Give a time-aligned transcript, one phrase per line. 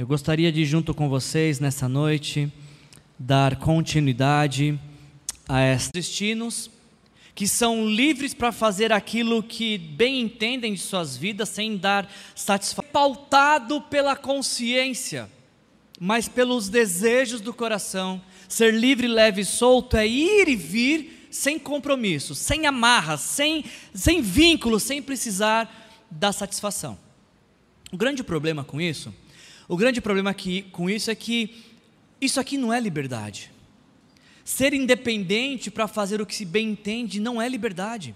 [0.00, 2.50] Eu gostaria de, junto com vocês, nessa noite,
[3.18, 4.80] dar continuidade
[5.46, 6.70] a esses destinos
[7.34, 12.90] que são livres para fazer aquilo que bem entendem de suas vidas, sem dar satisfação,
[12.90, 15.28] pautado pela consciência,
[16.00, 18.22] mas pelos desejos do coração.
[18.48, 24.22] Ser livre, leve e solto é ir e vir sem compromisso, sem amarras, sem, sem
[24.22, 25.70] vínculo, sem precisar
[26.10, 26.98] da satisfação.
[27.92, 29.12] O grande problema com isso,
[29.70, 31.54] o grande problema aqui, com isso é que
[32.20, 33.52] isso aqui não é liberdade.
[34.44, 38.12] Ser independente para fazer o que se bem entende não é liberdade.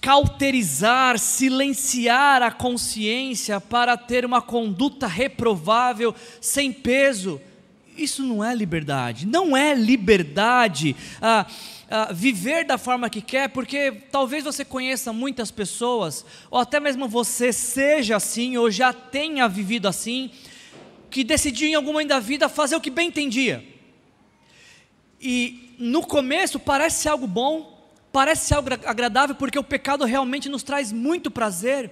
[0.00, 7.40] Cauterizar, silenciar a consciência para ter uma conduta reprovável, sem peso,
[7.96, 9.28] isso não é liberdade.
[9.28, 11.46] Não é liberdade ah,
[11.92, 17.08] ah, viver da forma que quer, porque talvez você conheça muitas pessoas, ou até mesmo
[17.08, 20.30] você seja assim, ou já tenha vivido assim,
[21.10, 23.66] que decidiu em algum momento da vida fazer o que bem entendia.
[25.20, 27.76] E no começo parece algo bom,
[28.12, 31.90] parece algo agradável, porque o pecado realmente nos traz muito prazer.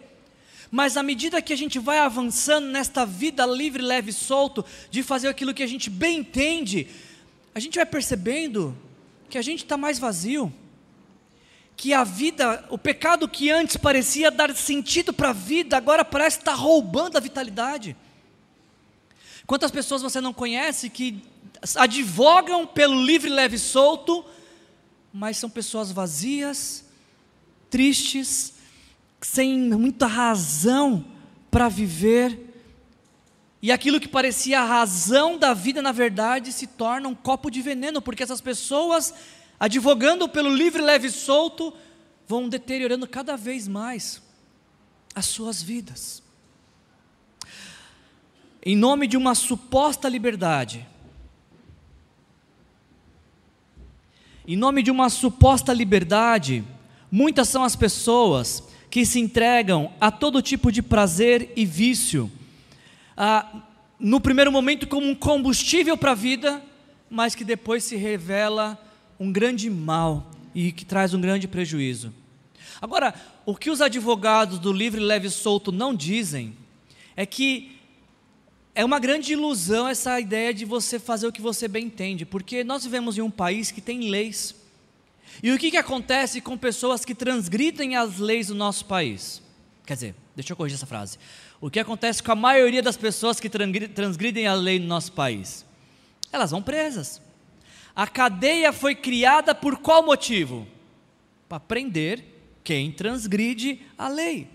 [0.71, 5.03] Mas à medida que a gente vai avançando nesta vida livre, leve e solto, de
[5.03, 6.87] fazer aquilo que a gente bem entende,
[7.53, 8.77] a gente vai percebendo
[9.29, 10.53] que a gente está mais vazio,
[11.77, 16.39] que a vida, o pecado que antes parecia dar sentido para a vida, agora parece
[16.39, 17.97] estar tá roubando a vitalidade.
[19.47, 21.23] Quantas pessoas você não conhece que
[21.77, 24.25] advogam pelo livre, leve e solto,
[25.13, 26.85] mas são pessoas vazias,
[27.71, 28.55] tristes,
[29.21, 31.05] sem muita razão
[31.51, 32.48] para viver,
[33.61, 37.61] e aquilo que parecia a razão da vida, na verdade, se torna um copo de
[37.61, 39.13] veneno, porque essas pessoas,
[39.59, 41.75] advogando pelo livre, leve e solto,
[42.27, 44.23] vão deteriorando cada vez mais
[45.15, 46.23] as suas vidas.
[48.65, 50.87] Em nome de uma suposta liberdade,
[54.51, 56.65] Em nome de uma suposta liberdade,
[57.13, 62.33] muitas são as pessoas que se entregam a todo tipo de prazer e vício,
[63.21, 63.65] ah,
[63.99, 66.63] no primeiro momento como um combustível para a vida,
[67.11, 68.79] mas que depois se revela
[69.19, 72.15] um grande mal e que traz um grande prejuízo.
[72.81, 73.13] Agora,
[73.45, 76.57] o que os advogados do livre, leve e solto não dizem
[77.17, 77.77] é que
[78.73, 82.63] é uma grande ilusão essa ideia de você fazer o que você bem entende, porque
[82.63, 84.55] nós vivemos em um país que tem leis.
[85.43, 89.43] E o que, que acontece com pessoas que transgridem as leis do nosso país?
[89.85, 91.19] Quer dizer, deixa eu corrigir essa frase.
[91.61, 95.67] O que acontece com a maioria das pessoas que transgridem a lei no nosso país?
[96.33, 97.21] Elas vão presas.
[97.95, 100.67] A cadeia foi criada por qual motivo?
[101.49, 102.25] Para prender
[102.63, 104.49] quem transgride a lei.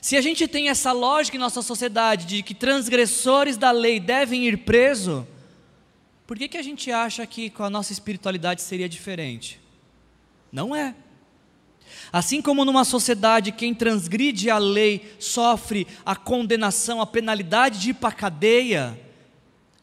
[0.00, 4.46] Se a gente tem essa lógica em nossa sociedade de que transgressores da lei devem
[4.46, 5.24] ir presos,
[6.26, 9.60] por que, que a gente acha que com a nossa espiritualidade seria diferente?
[10.50, 10.94] Não é.
[12.14, 17.94] Assim como numa sociedade quem transgride a lei sofre a condenação, a penalidade de ir
[17.94, 18.96] para a cadeia,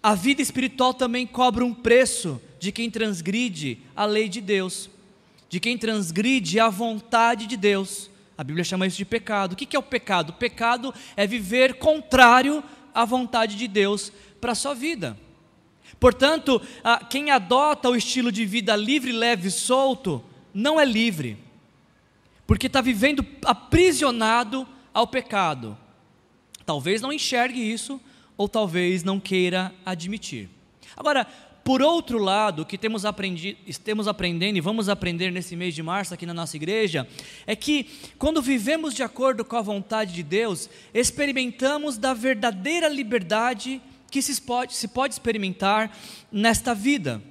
[0.01, 4.89] a vida espiritual também cobra um preço de quem transgride a lei de Deus,
[5.49, 8.09] de quem transgride a vontade de Deus.
[8.37, 9.51] A Bíblia chama isso de pecado.
[9.51, 10.29] O que é o pecado?
[10.29, 12.63] O pecado é viver contrário
[12.93, 14.09] à vontade de Deus
[14.39, 15.17] para a sua vida.
[15.99, 16.61] Portanto,
[17.09, 21.37] quem adota o estilo de vida livre, leve e solto, não é livre,
[22.51, 25.77] porque está vivendo aprisionado ao pecado.
[26.65, 27.97] Talvez não enxergue isso,
[28.35, 30.49] ou talvez não queira admitir.
[30.97, 31.23] Agora,
[31.63, 35.81] por outro lado, o que temos aprendido, estamos aprendendo e vamos aprender nesse mês de
[35.81, 37.07] março aqui na nossa igreja,
[37.47, 37.87] é que
[38.19, 44.41] quando vivemos de acordo com a vontade de Deus, experimentamos da verdadeira liberdade que se
[44.41, 45.97] pode, se pode experimentar
[46.29, 47.21] nesta vida.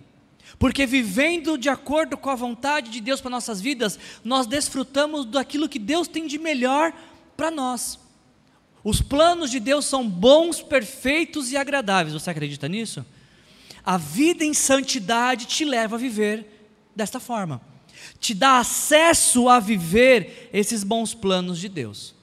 [0.61, 5.67] Porque vivendo de acordo com a vontade de Deus para nossas vidas, nós desfrutamos daquilo
[5.67, 6.93] que Deus tem de melhor
[7.35, 7.99] para nós.
[8.85, 12.13] Os planos de Deus são bons, perfeitos e agradáveis.
[12.13, 13.07] Você acredita nisso?
[13.83, 17.63] A vida em santidade te leva a viver desta forma,
[18.19, 22.15] te dá acesso a viver esses bons planos de Deus.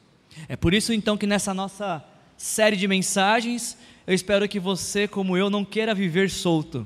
[0.48, 2.06] É por isso então que nessa nossa
[2.38, 3.76] série de mensagens,
[4.06, 6.86] eu espero que você, como eu, não queira viver solto.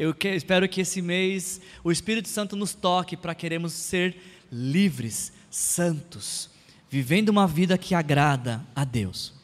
[0.00, 4.16] Eu que, espero que esse mês o Espírito Santo nos toque para queremos ser
[4.50, 6.48] livres, santos,
[6.88, 9.34] vivendo uma vida que agrada a Deus.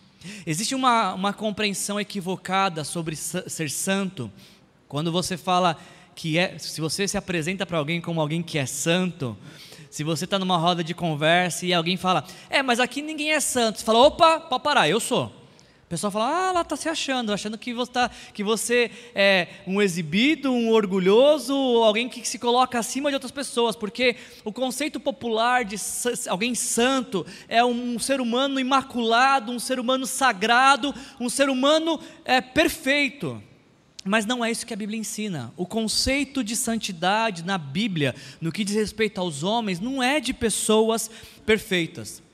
[0.47, 4.33] Existe uma, uma compreensão equivocada sobre ser santo,
[4.89, 5.79] quando você fala
[6.15, 9.37] que é, se você se apresenta para alguém como alguém que é santo,
[9.91, 13.41] se você está numa roda de conversa e alguém fala, é, mas aqui ninguém é
[13.41, 15.31] santo, você fala, opa, pode parar, eu sou.
[15.87, 19.47] O pessoal fala, ah, ela está se achando, achando que você, tá, que você é
[19.69, 24.99] um exibido, um orgulhoso, alguém que se coloca acima de outras pessoas, porque o conceito
[24.99, 25.77] popular de
[26.29, 32.41] alguém santo é um ser humano imaculado, um ser humano sagrado, um ser humano é,
[32.41, 33.41] perfeito.
[34.05, 35.55] Mas não é isso que a Bíblia ensina.
[35.57, 40.35] O conceito de santidade na Bíblia, no que diz respeito aos homens, não é de
[40.35, 41.09] pessoas
[41.45, 42.26] perfeitas.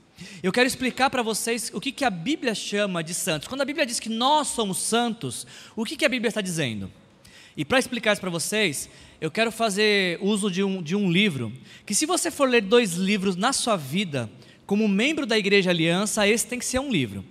[0.43, 3.49] Eu quero explicar para vocês o que, que a Bíblia chama de santos.
[3.49, 5.47] Quando a Bíblia diz que nós somos santos,
[5.77, 6.91] o que, que a Bíblia está dizendo?
[7.57, 8.89] E para explicar isso para vocês,
[9.21, 11.53] eu quero fazer uso de um, de um livro,
[11.85, 14.31] que se você for ler dois livros na sua vida,
[14.67, 17.25] como membro da Igreja Aliança, esse tem que ser um livro.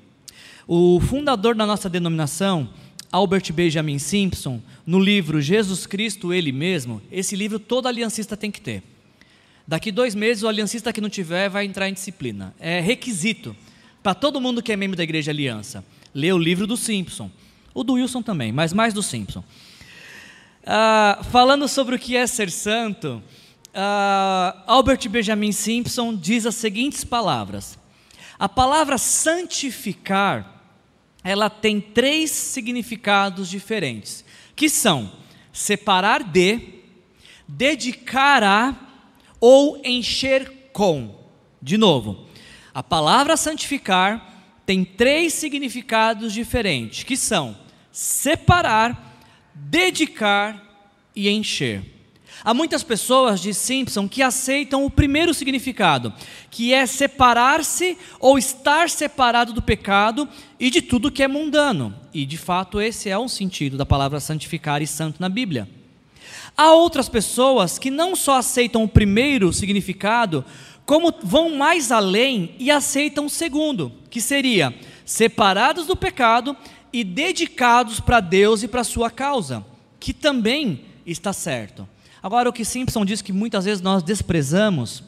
[0.68, 2.70] O fundador da nossa denominação,
[3.12, 8.62] Albert Benjamin Simpson, no livro Jesus Cristo Ele Mesmo, esse livro todo aliancista tem que
[8.62, 8.84] ter.
[9.72, 12.54] Daqui dois meses, o aliancista que não tiver vai entrar em disciplina.
[12.60, 13.56] É requisito
[14.04, 15.82] para todo mundo que é membro da Igreja Aliança.
[16.14, 17.32] Ler o livro do Simpson.
[17.74, 19.42] O do Wilson também, mas mais do Simpson.
[20.66, 23.24] Ah, falando sobre o que é ser santo,
[23.74, 27.80] ah, Albert Benjamin Simpson diz as seguintes palavras:
[28.38, 30.66] A palavra santificar,
[31.24, 35.10] ela tem três significados diferentes, que são
[35.54, 36.60] separar de,
[37.48, 38.91] dedicar a
[39.42, 41.20] ou encher com.
[41.62, 42.28] De novo,
[42.74, 44.30] a palavra santificar
[44.66, 47.58] tem três significados diferentes, que são
[47.92, 49.20] separar,
[49.54, 50.64] dedicar
[51.16, 51.84] e encher.
[52.44, 56.14] Há muitas pessoas, diz Simpson, que aceitam o primeiro significado,
[56.50, 60.28] que é separar-se ou estar separado do pecado
[60.60, 61.94] e de tudo que é mundano.
[62.14, 65.81] E de fato, esse é um sentido da palavra santificar e santo na Bíblia.
[66.56, 70.46] Há outras pessoas que não só aceitam o primeiro significado,
[70.86, 74.74] como vão mais além e aceitam o segundo, que seria
[75.06, 76.56] separados do pecado
[76.92, 79.66] e dedicados para Deus e para sua causa,
[80.00, 81.88] que também está certo.
[82.22, 85.04] Agora, o que Simpson diz que muitas vezes nós desprezamos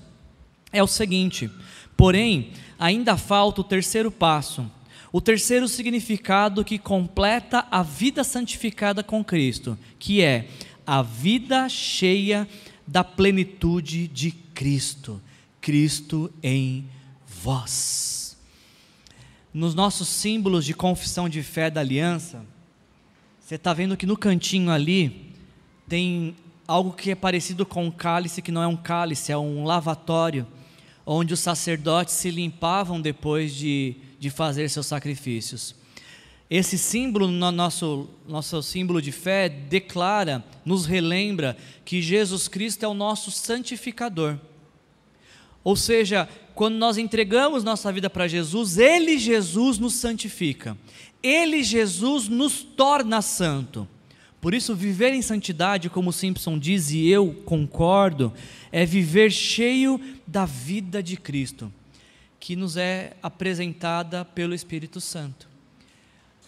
[0.72, 1.50] é o seguinte:
[1.96, 4.70] porém, ainda falta o terceiro passo,
[5.12, 10.48] o terceiro significado que completa a vida santificada com Cristo, que é
[10.86, 12.48] a vida cheia
[12.86, 15.22] da plenitude de Cristo,
[15.62, 16.86] Cristo em
[17.26, 18.38] vós.
[19.54, 22.46] Nos nossos símbolos de confissão de fé da aliança,
[23.40, 25.32] você está vendo que no cantinho ali
[25.88, 26.36] tem
[26.68, 30.48] algo que é parecido com um cálice, que não é um cálice, é um lavatório,
[31.06, 35.76] onde os sacerdotes se limpavam depois de, de fazer seus sacrifícios.
[36.56, 42.88] Esse símbolo, no nosso, nosso símbolo de fé, declara, nos relembra que Jesus Cristo é
[42.88, 44.38] o nosso santificador.
[45.64, 50.78] Ou seja, quando nós entregamos nossa vida para Jesus, Ele, Jesus, nos santifica.
[51.24, 53.88] Ele, Jesus, nos torna santo.
[54.40, 58.32] Por isso, viver em santidade, como Simpson diz, e eu concordo,
[58.72, 61.74] é viver cheio da vida de Cristo,
[62.40, 65.52] que nos é apresentada pelo Espírito Santo.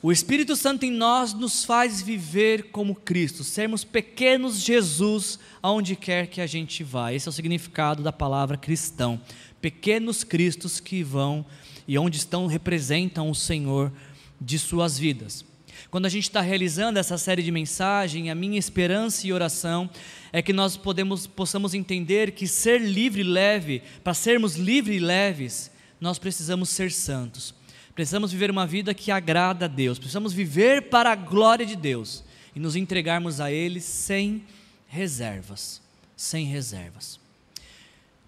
[0.05, 6.27] O Espírito Santo em nós nos faz viver como Cristo, sermos pequenos Jesus aonde quer
[6.27, 7.11] que a gente vá.
[7.11, 9.19] Esse é o significado da palavra cristão.
[9.59, 11.43] Pequenos Cristos que vão
[11.87, 13.91] e onde estão representam o Senhor
[14.39, 15.43] de suas vidas.
[15.89, 19.89] Quando a gente está realizando essa série de mensagem, a minha esperança e oração
[20.31, 25.03] é que nós podemos, possamos entender que ser livre e leve, para sermos livres e
[25.03, 27.54] leves, nós precisamos ser santos.
[27.95, 29.97] Precisamos viver uma vida que agrada a Deus.
[29.97, 34.43] Precisamos viver para a glória de Deus e nos entregarmos a Ele sem
[34.89, 35.81] reservas.
[36.17, 37.17] Sem reservas.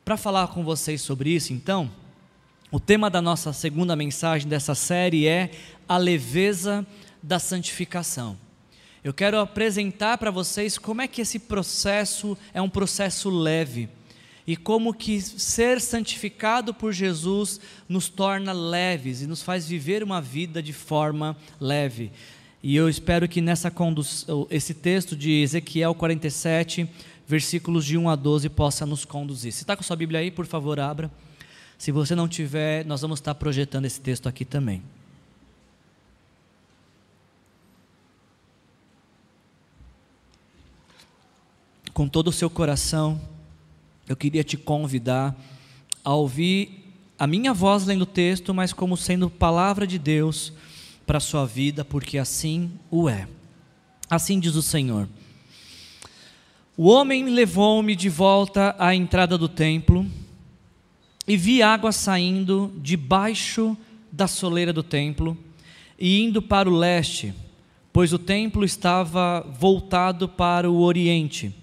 [0.05, 1.91] Para falar com vocês sobre isso, então,
[2.71, 5.51] o tema da nossa segunda mensagem dessa série é
[5.87, 6.87] a leveza
[7.21, 8.37] da santificação.
[9.03, 13.89] Eu quero apresentar para vocês como é que esse processo é um processo leve
[14.47, 20.21] e como que ser santificado por Jesus nos torna leves e nos faz viver uma
[20.21, 22.13] vida de forma leve.
[22.63, 26.89] E eu espero que nessa condução, esse texto de Ezequiel 47,
[27.27, 29.51] versículos de 1 a 12, possa nos conduzir.
[29.51, 31.11] Se está com sua Bíblia aí, por favor, abra.
[31.77, 34.81] Se você não tiver, nós vamos estar projetando esse texto aqui também.
[41.93, 43.19] Com todo o seu coração,
[44.07, 45.35] eu queria te convidar
[46.03, 46.85] a ouvir
[47.19, 50.53] a minha voz lendo o texto, mas como sendo palavra de Deus
[51.05, 53.27] para a sua vida, porque assim o é.
[54.09, 55.09] Assim diz o Senhor.
[56.77, 60.05] O homem levou-me de volta à entrada do templo
[61.27, 63.75] e vi água saindo debaixo
[64.11, 65.37] da soleira do templo
[65.99, 67.33] e indo para o leste,
[67.91, 71.53] pois o templo estava voltado para o oriente.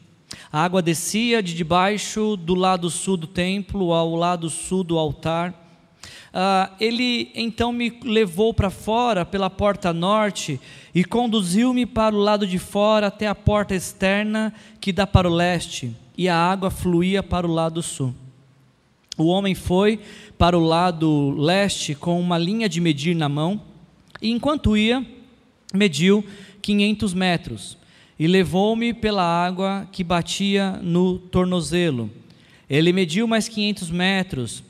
[0.52, 5.52] A água descia de debaixo do lado sul do templo ao lado sul do altar.
[6.34, 10.60] Uh, ele então me levou para fora pela porta norte
[10.92, 15.34] e conduziu-me para o lado de fora até a porta externa que dá para o
[15.34, 18.12] leste, e a água fluía para o lado sul.
[19.16, 20.00] O homem foi
[20.36, 23.60] para o lado leste com uma linha de medir na mão,
[24.20, 25.06] e enquanto ia,
[25.72, 26.24] mediu
[26.60, 27.83] 500 metros
[28.18, 32.10] e levou-me pela água que batia no tornozelo.
[32.68, 34.62] Ele mediu mais 500 metros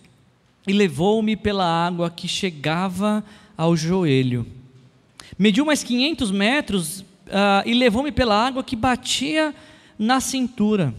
[0.67, 3.25] e levou-me pela água que chegava
[3.57, 4.47] ao joelho.
[5.39, 9.55] Mediu mais 500 metros uh, e levou-me pela água que batia
[9.99, 10.95] na cintura.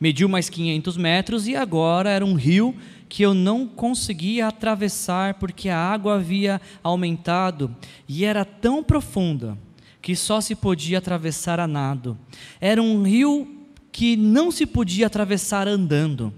[0.00, 2.74] Mediu mais 500 metros e agora era um rio
[3.08, 7.74] que eu não conseguia atravessar porque a água havia aumentado
[8.08, 9.56] e era tão profunda
[10.02, 12.18] que só se podia atravessar a nado.
[12.60, 13.48] Era um rio
[13.92, 16.34] que não se podia atravessar andando.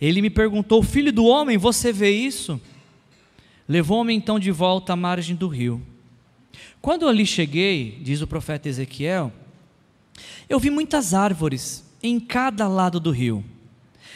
[0.00, 2.60] Ele me perguntou: Filho do homem, você vê isso?
[3.68, 5.82] Levou-me então de volta à margem do rio.
[6.80, 9.32] Quando ali cheguei, diz o profeta Ezequiel,
[10.48, 13.44] eu vi muitas árvores em cada lado do rio.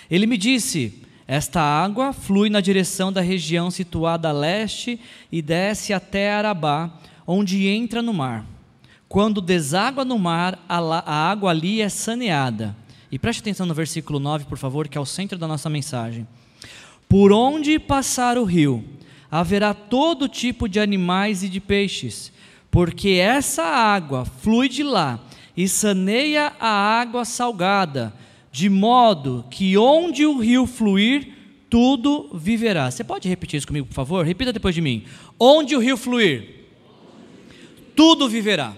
[0.08, 5.00] Ele me disse: Esta água flui na direção da região situada a leste
[5.32, 8.55] e desce até Arabá, onde entra no mar.
[9.08, 12.76] Quando deságua no mar, a água ali é saneada.
[13.10, 16.26] E preste atenção no versículo 9, por favor, que é o centro da nossa mensagem.
[17.08, 18.84] Por onde passar o rio,
[19.30, 22.32] haverá todo tipo de animais e de peixes,
[22.70, 25.20] porque essa água flui de lá
[25.56, 28.12] e saneia a água salgada,
[28.50, 31.32] de modo que onde o rio fluir,
[31.70, 32.90] tudo viverá.
[32.90, 34.24] Você pode repetir isso comigo, por favor?
[34.24, 35.04] Repita depois de mim.
[35.38, 36.66] Onde o rio fluir,
[37.94, 38.74] tudo viverá.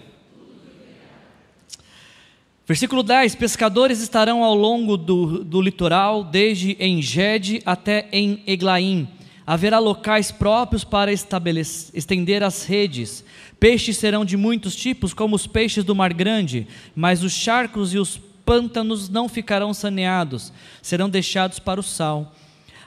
[2.68, 9.08] Versículo 10: Pescadores estarão ao longo do, do litoral, desde Engede até em Eglaim.
[9.46, 13.25] Haverá locais próprios para estender as redes.
[13.58, 17.98] Peixes serão de muitos tipos, como os peixes do Mar Grande, mas os charcos e
[17.98, 22.34] os pântanos não ficarão saneados, serão deixados para o sal.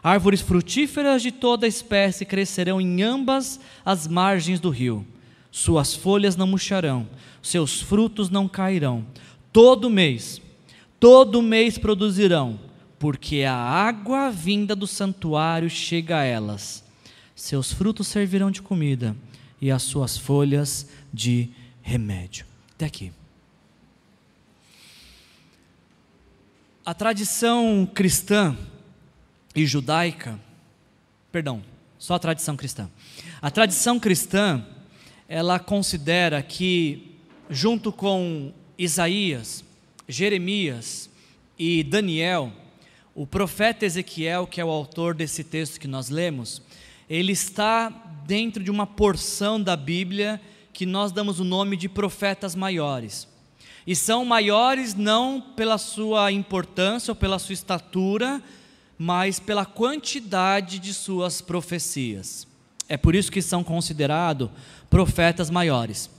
[0.03, 5.03] Árvores frutíferas de toda espécie crescerão em ambas as margens do rio.
[5.49, 7.07] Suas folhas não murcharão,
[7.41, 9.05] seus frutos não cairão
[9.51, 10.41] todo mês,
[10.99, 12.59] todo mês produzirão,
[12.97, 16.83] porque a água vinda do santuário chega a elas.
[17.35, 19.15] Seus frutos servirão de comida
[19.59, 21.49] e as suas folhas de
[21.81, 22.45] remédio.
[22.75, 23.11] Até aqui.
[26.85, 28.55] A tradição cristã
[29.55, 30.39] e judaica,
[31.31, 31.61] perdão,
[31.97, 32.89] só a tradição cristã.
[33.41, 34.65] A tradição cristã,
[35.27, 37.15] ela considera que
[37.49, 38.51] junto com
[38.83, 39.63] Isaías,
[40.07, 41.07] Jeremias
[41.57, 42.51] e Daniel,
[43.13, 46.63] o profeta Ezequiel, que é o autor desse texto que nós lemos,
[47.07, 47.89] ele está
[48.25, 50.41] dentro de uma porção da Bíblia
[50.73, 53.27] que nós damos o nome de profetas maiores.
[53.85, 58.41] E são maiores não pela sua importância ou pela sua estatura,
[58.97, 62.47] mas pela quantidade de suas profecias.
[62.89, 64.49] É por isso que são considerados
[64.89, 66.09] profetas maiores.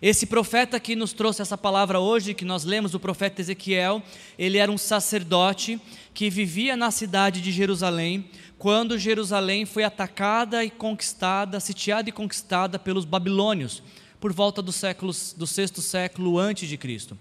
[0.00, 4.02] Esse profeta que nos trouxe essa palavra hoje, que nós lemos, o profeta Ezequiel,
[4.38, 5.80] ele era um sacerdote
[6.12, 12.78] que vivia na cidade de Jerusalém, quando Jerusalém foi atacada e conquistada, sitiada e conquistada
[12.78, 13.82] pelos babilônios,
[14.20, 17.18] por volta do, século, do sexto século antes de Cristo.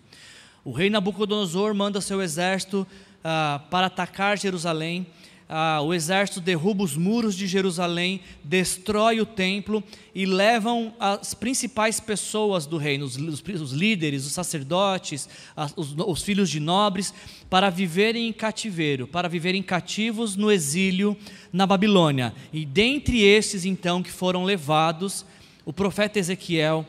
[0.63, 2.85] O rei Nabucodonosor manda seu exército
[3.23, 5.07] ah, para atacar Jerusalém,
[5.47, 9.83] ah, o exército derruba os muros de Jerusalém, destrói o templo
[10.13, 15.93] e levam as principais pessoas do reino, os, os, os líderes, os sacerdotes, as, os,
[15.97, 17.13] os filhos de nobres,
[17.49, 21.15] para viverem em cativeiro, para viverem cativos no exílio
[21.53, 22.33] na Babilônia.
[22.51, 25.25] E dentre esses, então, que foram levados,
[25.63, 26.85] o profeta Ezequiel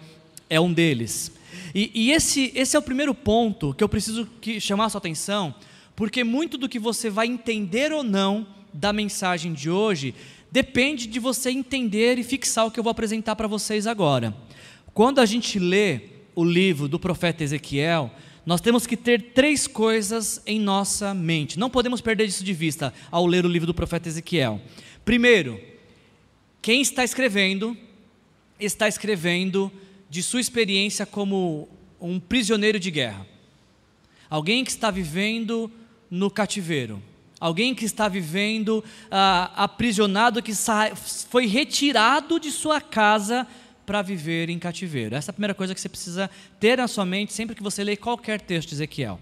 [0.48, 1.30] é um deles.
[1.74, 4.98] E, e esse, esse é o primeiro ponto que eu preciso que, chamar a sua
[4.98, 5.54] atenção
[5.96, 10.14] porque muito do que você vai entender ou não da mensagem de hoje
[10.52, 14.36] depende de você entender e fixar o que eu vou apresentar para vocês agora.
[14.92, 16.00] Quando a gente lê
[16.34, 18.10] o livro do profeta Ezequiel,
[18.44, 21.58] nós temos que ter três coisas em nossa mente.
[21.58, 24.60] Não podemos perder isso de vista ao ler o livro do profeta Ezequiel.
[25.04, 25.60] Primeiro,
[26.62, 27.76] quem está escrevendo,
[28.60, 29.72] está escrevendo
[30.08, 31.68] de sua experiência como
[32.00, 33.26] um prisioneiro de guerra.
[34.28, 35.70] Alguém que está vivendo
[36.10, 37.02] no cativeiro.
[37.38, 40.52] Alguém que está vivendo ah, aprisionado, que
[41.28, 43.46] foi retirado de sua casa
[43.84, 45.14] para viver em cativeiro.
[45.14, 47.84] Essa é a primeira coisa que você precisa ter na sua mente sempre que você
[47.84, 49.20] lê qualquer texto de Ezequiel.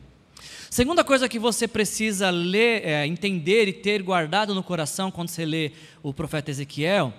[0.70, 5.44] Segunda coisa que você precisa ler, é, entender e ter guardado no coração quando você
[5.44, 5.72] lê
[6.02, 7.12] o profeta Ezequiel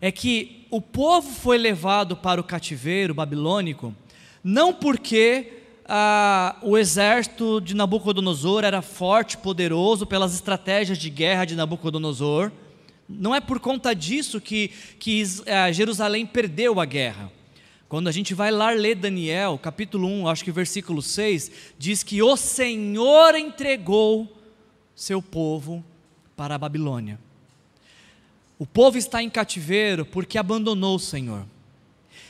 [0.00, 3.94] é que o povo foi levado para o cativeiro babilônico
[4.42, 5.52] não porque
[5.88, 12.52] ah, o exército de Nabucodonosor era forte, poderoso pelas estratégias de guerra de Nabucodonosor.
[13.08, 17.32] Não é por conta disso que, que ah, Jerusalém perdeu a guerra.
[17.88, 22.22] Quando a gente vai lá ler Daniel, capítulo 1, acho que versículo 6, diz que
[22.22, 24.30] o Senhor entregou
[24.94, 25.82] seu povo
[26.36, 27.18] para a Babilônia.
[28.58, 31.46] O povo está em cativeiro porque abandonou o Senhor.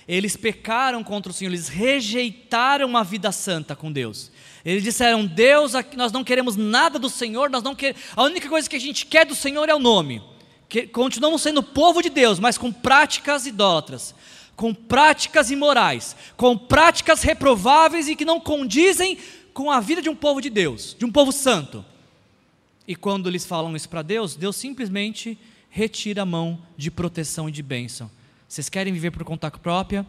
[0.09, 4.33] Eles pecaram contra o Senhor, eles rejeitaram uma vida santa com Deus.
[4.65, 7.95] Eles disseram: Deus, nós não queremos nada do Senhor, nós não quer...
[8.17, 10.23] a única coisa que a gente quer do Senhor é o nome.
[10.67, 14.15] Que continuamos sendo povo de Deus, mas com práticas idólatras
[14.59, 19.17] com práticas imorais, com práticas reprováveis e que não condizem
[19.55, 21.85] com a vida de um povo de Deus, de um povo santo.
[22.87, 25.39] E quando eles falam isso para Deus, Deus simplesmente
[25.71, 28.11] retira a mão de proteção e de bênção.
[28.49, 30.07] Vocês querem viver por conta própria?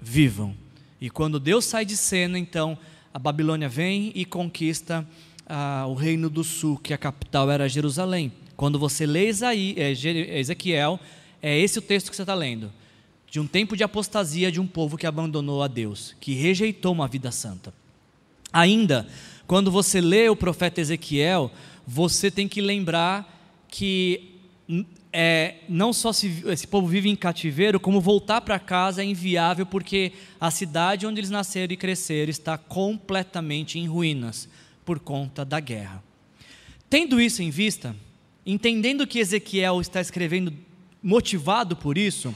[0.00, 0.56] Vivam.
[1.00, 2.78] E quando Deus sai de cena, então
[3.12, 5.06] a Babilônia vem e conquista
[5.46, 8.32] ah, o reino do sul, que a capital era Jerusalém.
[8.56, 9.92] Quando você lê Isaí, é,
[10.40, 10.98] Ezequiel,
[11.42, 12.72] é esse o texto que você está lendo
[13.30, 17.06] de um tempo de apostasia de um povo que abandonou a Deus, que rejeitou uma
[17.06, 17.74] vida santa.
[18.52, 19.06] Ainda,
[19.46, 21.50] quando você lê o profeta Ezequiel,
[21.86, 24.34] você tem que lembrar que
[25.20, 29.66] é, não só se, esse povo vive em cativeiro, como voltar para casa é inviável,
[29.66, 34.48] porque a cidade onde eles nasceram e cresceram está completamente em ruínas
[34.84, 36.04] por conta da guerra.
[36.88, 37.96] Tendo isso em vista,
[38.46, 40.54] entendendo que Ezequiel está escrevendo
[41.02, 42.32] motivado por isso,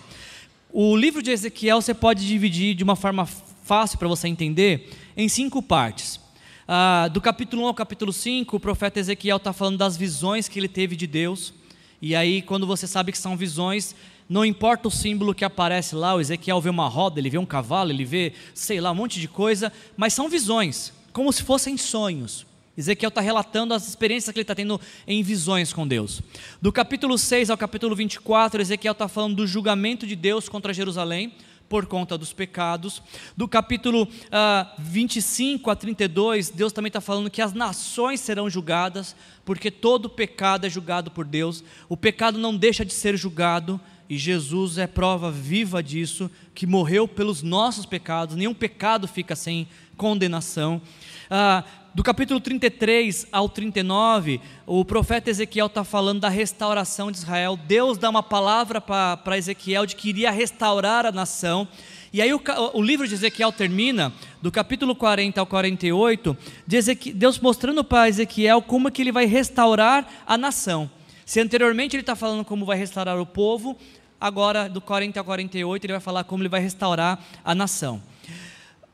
[0.72, 5.28] o livro de Ezequiel você pode dividir de uma forma fácil para você entender em
[5.28, 6.18] cinco partes.
[6.66, 10.58] Ah, do capítulo 1 ao capítulo 5, o profeta Ezequiel está falando das visões que
[10.58, 11.54] ele teve de Deus.
[12.02, 13.94] E aí, quando você sabe que são visões,
[14.28, 17.46] não importa o símbolo que aparece lá, o Ezequiel vê uma roda, ele vê um
[17.46, 21.76] cavalo, ele vê, sei lá, um monte de coisa, mas são visões, como se fossem
[21.76, 22.44] sonhos.
[22.76, 26.20] Ezequiel está relatando as experiências que ele está tendo em visões com Deus.
[26.60, 31.32] Do capítulo 6 ao capítulo 24, Ezequiel está falando do julgamento de Deus contra Jerusalém
[31.72, 33.02] por conta dos pecados.
[33.34, 38.50] Do capítulo uh, ah, 25 a 32, Deus também está falando que as nações serão
[38.50, 41.64] julgadas, porque todo pecado é julgado por Deus.
[41.88, 47.08] O pecado não deixa de ser julgado, e Jesus é prova viva disso, que morreu
[47.08, 50.82] pelos nossos pecados, nenhum pecado fica sem condenação.
[51.30, 57.58] Uh, do capítulo 33 ao 39, o profeta Ezequiel está falando da restauração de Israel.
[57.66, 61.68] Deus dá uma palavra para Ezequiel de que iria restaurar a nação.
[62.10, 62.40] E aí o,
[62.72, 68.08] o, livro de Ezequiel termina, do capítulo 40 ao 48, de Ezequiel, Deus mostrando para
[68.08, 70.90] Ezequiel como é que ele vai restaurar a nação.
[71.26, 73.76] Se anteriormente ele está falando como vai restaurar o povo,
[74.18, 78.02] agora do 40 ao 48 ele vai falar como ele vai restaurar a nação.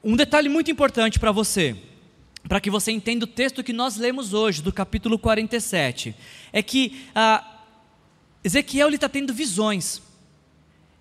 [0.03, 1.77] Um detalhe muito importante para você
[2.49, 6.15] para que você entenda o texto que nós lemos hoje, do capítulo 47,
[6.51, 7.45] é que ah,
[8.43, 10.01] Ezequiel está tendo visões.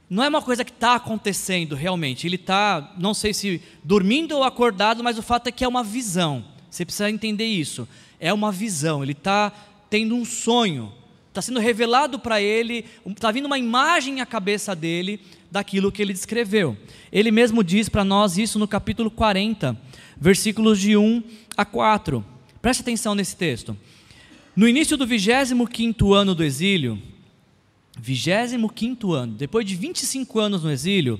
[0.10, 2.27] Não é uma coisa que está acontecendo realmente.
[2.27, 5.83] Ele está, não sei se dormindo ou acordado, mas o fato é que é uma
[5.83, 6.43] visão.
[6.69, 7.88] Você precisa entender isso.
[8.19, 9.01] É uma visão.
[9.01, 9.51] Ele está
[9.89, 10.91] tendo um sonho.
[11.29, 16.12] Está sendo revelado para ele, está vindo uma imagem à cabeça dele daquilo que ele
[16.12, 16.75] descreveu.
[17.12, 19.77] Ele mesmo diz para nós isso no capítulo 40,
[20.19, 21.23] versículos de 1
[21.56, 22.23] a 4.
[22.62, 23.77] Preste atenção nesse texto.
[24.56, 26.99] No início do 25 ano do exílio,
[27.99, 31.19] 25 ano, depois de 25 anos no exílio,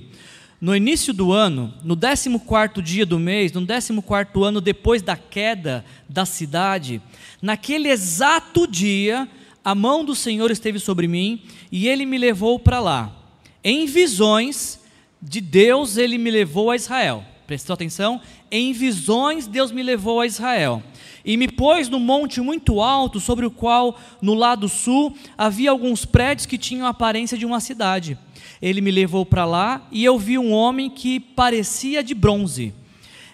[0.60, 5.84] no início do ano, no 14 dia do mês, no 14 ano depois da queda
[6.08, 7.00] da cidade,
[7.40, 9.28] naquele exato dia,
[9.64, 13.14] a mão do Senhor esteve sobre mim e ele me levou para lá.
[13.62, 14.80] Em visões
[15.22, 17.24] de Deus, ele me levou a Israel.
[17.46, 18.20] Prestou atenção?
[18.50, 20.82] Em visões, Deus me levou a Israel.
[21.24, 26.04] E me pôs num monte muito alto, sobre o qual, no lado sul, havia alguns
[26.04, 28.16] prédios que tinham a aparência de uma cidade.
[28.62, 32.72] Ele me levou para lá e eu vi um homem que parecia de bronze.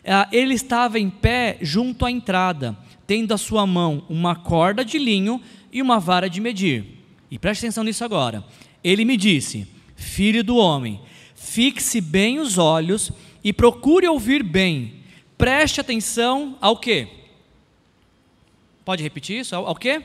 [0.06, 4.98] Ah, ele estava em pé junto à entrada, tendo à sua mão uma corda de
[4.98, 5.40] linho
[5.72, 6.84] e uma vara de medir.
[7.30, 8.44] E preste atenção nisso agora.
[8.82, 11.00] Ele me disse: Filho do homem,
[11.34, 13.10] fixe bem os olhos
[13.42, 15.03] e procure ouvir bem.
[15.44, 17.06] Preste atenção ao que?
[18.82, 19.54] Pode repetir isso?
[19.54, 20.02] Ao, ao que?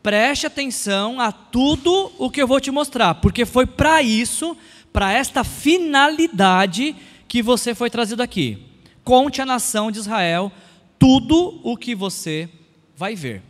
[0.00, 4.56] preste atenção a tudo o que eu vou te mostrar, porque foi para isso,
[4.92, 6.94] para esta finalidade
[7.26, 8.64] que você foi trazido aqui.
[9.02, 10.52] Conte à nação de Israel
[10.96, 12.48] tudo o que você
[12.96, 13.42] vai ver.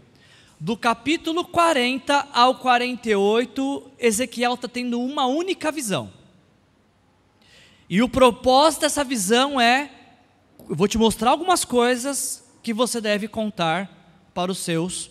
[0.58, 6.16] Do capítulo 40 ao 48, Ezequiel está tendo uma única visão.
[7.88, 9.90] E o propósito dessa visão é:
[10.68, 15.10] eu vou te mostrar algumas coisas que você deve contar para os seus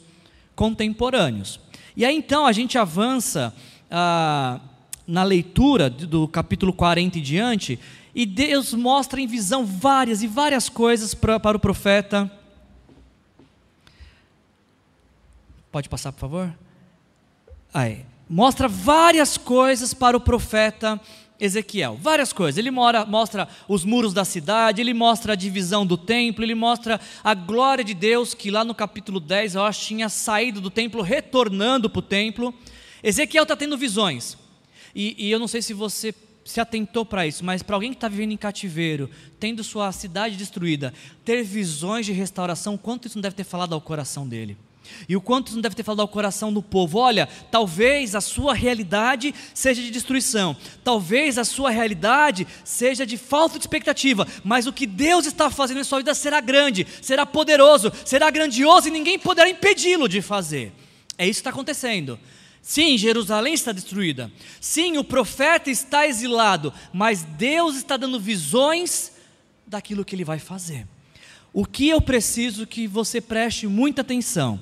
[0.55, 1.59] contemporâneos.
[1.95, 3.53] E aí então a gente avança
[3.89, 4.59] ah,
[5.07, 7.79] na leitura do capítulo 40 e diante,
[8.13, 12.31] e Deus mostra em visão várias e várias coisas pra, para o profeta.
[15.71, 16.53] Pode passar, por favor?
[17.73, 18.05] Aí.
[18.29, 20.99] Mostra várias coisas para o profeta
[21.39, 22.57] Ezequiel, várias coisas.
[22.57, 26.99] Ele mora, mostra os muros da cidade, ele mostra a divisão do templo, ele mostra
[27.23, 31.01] a glória de Deus, que lá no capítulo 10, eu acho, tinha saído do templo,
[31.01, 32.53] retornando para o templo.
[33.03, 34.37] Ezequiel está tendo visões.
[34.95, 37.97] E, e eu não sei se você se atentou para isso, mas para alguém que
[37.97, 40.93] está vivendo em cativeiro, tendo sua cidade destruída,
[41.25, 44.57] ter visões de restauração, quanto isso não deve ter falado ao coração dele?
[45.07, 48.53] E o quanto não deve ter falado ao coração do povo: olha, talvez a sua
[48.53, 54.73] realidade seja de destruição, talvez a sua realidade seja de falta de expectativa, mas o
[54.73, 59.17] que Deus está fazendo em sua vida será grande, será poderoso, será grandioso e ninguém
[59.17, 60.71] poderá impedi-lo de fazer.
[61.17, 62.19] É isso que está acontecendo.
[62.61, 64.31] Sim, Jerusalém está destruída.
[64.59, 69.13] Sim, o profeta está exilado, mas Deus está dando visões
[69.65, 70.85] daquilo que ele vai fazer.
[71.53, 74.59] O que eu preciso que você preste muita atenção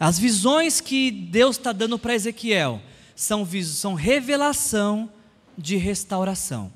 [0.00, 2.80] as visões que Deus está dando para Ezequiel
[3.14, 5.10] são, são revelação
[5.58, 6.72] de restauração.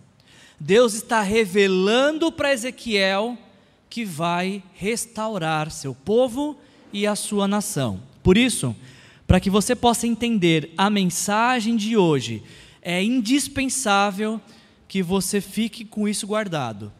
[0.60, 3.38] Deus está revelando para Ezequiel
[3.88, 6.54] que vai restaurar seu povo
[6.92, 8.02] e a sua nação.
[8.22, 8.76] Por isso,
[9.26, 12.42] para que você possa entender a mensagem de hoje,
[12.82, 14.38] é indispensável
[14.86, 16.92] que você fique com isso guardado.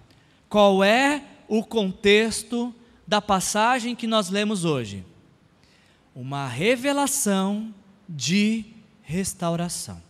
[0.49, 2.75] Qual é o contexto
[3.07, 5.05] da passagem que nós lemos hoje?
[6.14, 7.74] Uma revelação
[8.09, 8.64] de
[9.03, 10.00] restauração.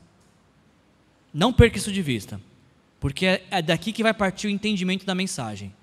[1.33, 2.41] Não perca isso de vista,
[3.01, 5.75] porque é daqui que vai partir o entendimento da mensagem.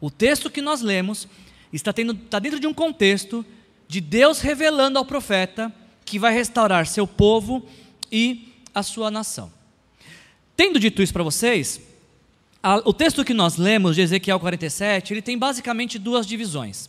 [0.00, 1.26] O texto que nós lemos
[1.72, 3.44] está, tendo, está dentro de um contexto
[3.88, 5.72] de Deus revelando ao profeta
[6.04, 7.66] que vai restaurar seu povo
[8.10, 9.52] e a sua nação.
[10.56, 11.80] Tendo dito isso para vocês,
[12.62, 16.88] a, o texto que nós lemos de Ezequiel 47, ele tem basicamente duas divisões.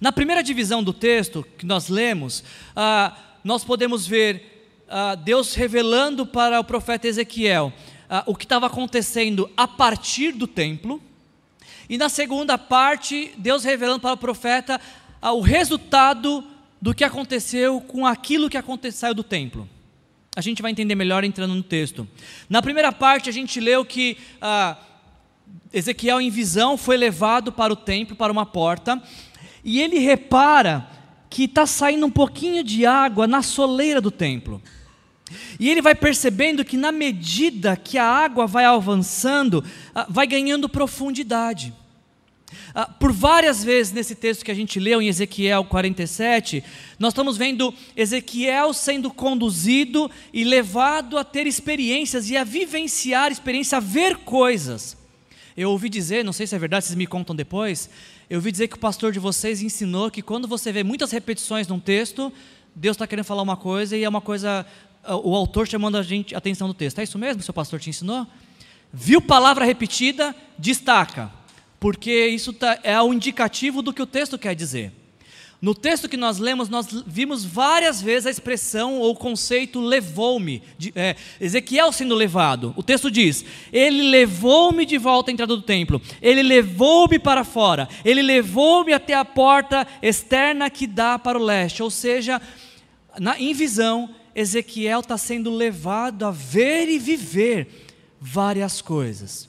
[0.00, 2.42] Na primeira divisão do texto que nós lemos,
[2.74, 4.54] ah, nós podemos ver
[4.88, 7.72] ah, Deus revelando para o profeta Ezequiel
[8.08, 11.00] ah, o que estava acontecendo a partir do templo.
[11.88, 14.80] E na segunda parte, Deus revelando para o profeta
[15.22, 16.44] ah, o resultado
[16.80, 19.68] do que aconteceu com aquilo que aconteceu do templo.
[20.36, 22.06] A gente vai entender melhor entrando no texto.
[22.48, 24.76] Na primeira parte, a gente leu que ah,
[25.72, 29.00] Ezequiel, em visão, foi levado para o templo, para uma porta,
[29.64, 30.88] e ele repara
[31.30, 34.62] que está saindo um pouquinho de água na soleira do templo.
[35.58, 40.68] E ele vai percebendo que, na medida que a água vai avançando, ah, vai ganhando
[40.68, 41.72] profundidade.
[42.74, 46.62] Ah, por várias vezes nesse texto que a gente leu em Ezequiel 47,
[46.98, 53.78] nós estamos vendo Ezequiel sendo conduzido e levado a ter experiências e a vivenciar experiência,
[53.78, 54.96] a ver coisas.
[55.56, 57.88] Eu ouvi dizer, não sei se é verdade, vocês me contam depois,
[58.28, 61.68] eu ouvi dizer que o pastor de vocês ensinou que quando você vê muitas repetições
[61.68, 62.32] num texto,
[62.74, 64.66] Deus está querendo falar uma coisa e é uma coisa,
[65.06, 66.98] o autor chamando a gente a atenção do texto.
[66.98, 68.26] É isso mesmo seu pastor te ensinou?
[68.92, 71.30] Viu palavra repetida, destaca,
[71.78, 74.92] porque isso tá, é o indicativo do que o texto quer dizer.
[75.60, 80.62] No texto que nós lemos, nós vimos várias vezes a expressão ou conceito levou-me,
[80.94, 82.74] é, Ezequiel sendo levado.
[82.76, 87.88] O texto diz: Ele levou-me de volta à entrada do templo, ele levou-me para fora,
[88.04, 91.82] ele levou-me até a porta externa que dá para o leste.
[91.82, 92.42] Ou seja,
[93.18, 97.68] na, em visão, Ezequiel está sendo levado a ver e viver
[98.20, 99.48] várias coisas.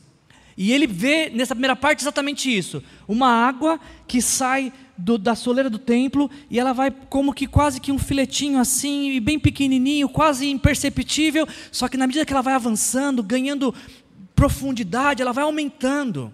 [0.57, 5.69] E ele vê nessa primeira parte exatamente isso: uma água que sai do, da soleira
[5.69, 10.49] do templo e ela vai como que quase que um filetinho assim, bem pequenininho, quase
[10.49, 13.73] imperceptível, só que na medida que ela vai avançando, ganhando
[14.35, 16.31] profundidade, ela vai aumentando.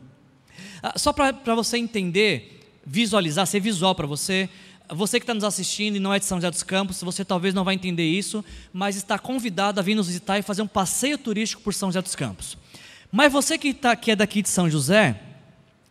[0.82, 4.50] Ah, só para você entender, visualizar, ser visual para você,
[4.90, 7.54] você que está nos assistindo e não é de São José dos Campos, você talvez
[7.54, 8.44] não vai entender isso,
[8.74, 12.02] mas está convidado a vir nos visitar e fazer um passeio turístico por São José
[12.02, 12.58] dos Campos.
[13.12, 15.20] Mas você que, tá, que é daqui de São José,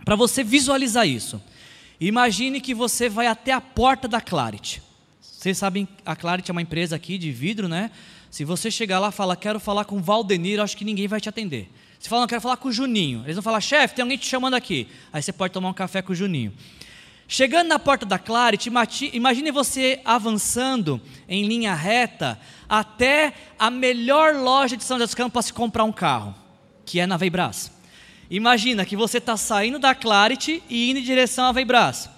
[0.04, 1.40] para você visualizar isso,
[2.00, 4.80] Imagine que você vai até a porta da Claret.
[5.20, 7.90] Vocês sabem, a Claret é uma empresa aqui de vidro, né?
[8.30, 11.20] Se você chegar lá e falar, quero falar com o Valdenir, acho que ninguém vai
[11.20, 11.70] te atender.
[11.98, 13.22] Se fala, não, quero falar com o Juninho.
[13.24, 14.88] Eles vão falar, chefe, tem alguém te chamando aqui.
[15.12, 16.54] Aí você pode tomar um café com o Juninho.
[17.28, 18.66] Chegando na porta da Claret,
[19.12, 25.32] imagine você avançando em linha reta até a melhor loja de São José dos Campos
[25.32, 26.34] para se comprar um carro,
[26.84, 27.70] que é na Veibras.
[28.30, 32.08] Imagina que você está saindo da Claret e indo em direção à Veibras.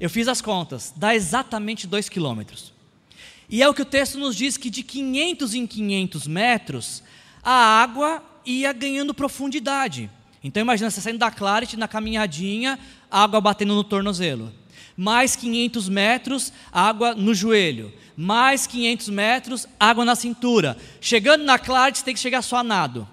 [0.00, 2.72] Eu fiz as contas, dá exatamente 2 quilômetros.
[3.48, 7.02] E é o que o texto nos diz que de 500 em 500 metros,
[7.42, 10.10] a água ia ganhando profundidade.
[10.42, 12.78] Então imagina você saindo da Claret na caminhadinha,
[13.10, 14.52] água batendo no tornozelo
[15.00, 20.76] mais 500 metros, água no joelho, mais 500 metros, água na cintura.
[21.00, 23.08] Chegando na Claret, você tem que chegar só a nado.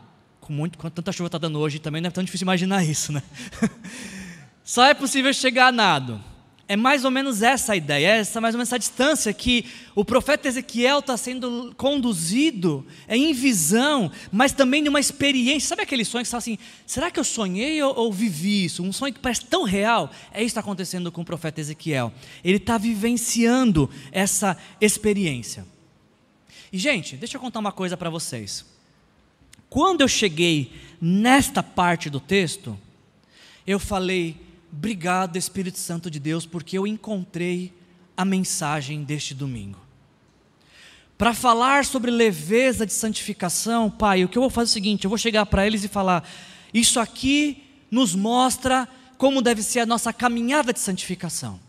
[0.48, 3.12] Com, muito, com tanta chuva está dando hoje, também não é tão difícil imaginar isso,
[3.12, 3.22] né?
[4.64, 6.24] só é possível chegar a nado.
[6.70, 9.66] É mais ou menos essa a ideia, é essa mais ou menos essa distância que
[9.94, 15.68] o profeta Ezequiel está sendo conduzido é em visão, mas também numa experiência.
[15.68, 18.82] Sabe aquele sonho que você fala assim: será que eu sonhei ou, ou, vivi isso?
[18.84, 20.10] Um sonho que parece tão real.
[20.32, 22.14] É isso que está acontecendo com o profeta Ezequiel.
[22.42, 25.66] Ele está vivenciando essa experiência.
[26.72, 28.77] E, gente, deixa eu contar uma coisa para vocês.
[29.70, 32.78] Quando eu cheguei nesta parte do texto,
[33.66, 37.74] eu falei Obrigado, Espírito Santo de Deus, porque eu encontrei
[38.16, 39.80] a mensagem deste domingo.
[41.18, 45.06] Para falar sobre leveza de santificação, Pai, o que eu vou fazer é o seguinte:
[45.06, 46.28] eu vou chegar para eles e falar,
[46.74, 51.60] isso aqui nos mostra como deve ser a nossa caminhada de santificação.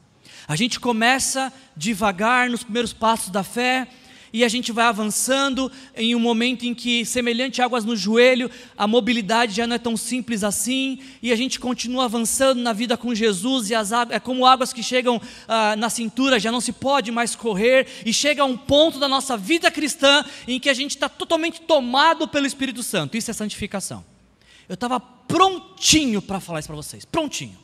[0.46, 3.88] A gente começa devagar nos primeiros passos da fé,
[4.32, 8.50] e a gente vai avançando em um momento em que, semelhante a águas no joelho,
[8.76, 12.96] a mobilidade já não é tão simples assim, e a gente continua avançando na vida
[12.96, 16.60] com Jesus, e as águas, é como águas que chegam ah, na cintura, já não
[16.60, 20.68] se pode mais correr, e chega a um ponto da nossa vida cristã em que
[20.68, 23.16] a gente está totalmente tomado pelo Espírito Santo.
[23.16, 24.04] Isso é santificação.
[24.68, 27.56] Eu estava prontinho para falar isso para vocês, prontinho.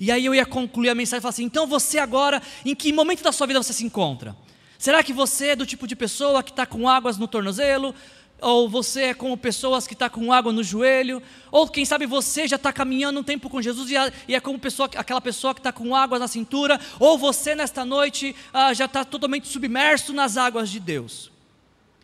[0.00, 2.92] E aí eu ia concluir a mensagem e falar assim: então você agora, em que
[2.92, 4.36] momento da sua vida você se encontra?
[4.84, 7.94] Será que você é do tipo de pessoa que está com águas no tornozelo?
[8.38, 11.22] Ou você é como pessoas que está com água no joelho?
[11.50, 14.90] Ou quem sabe você já está caminhando um tempo com Jesus e, é como pessoa,
[14.94, 16.78] aquela pessoa que está com águas na cintura?
[17.00, 21.32] Ou você nesta noite ah, já está totalmente submerso nas águas de Deus?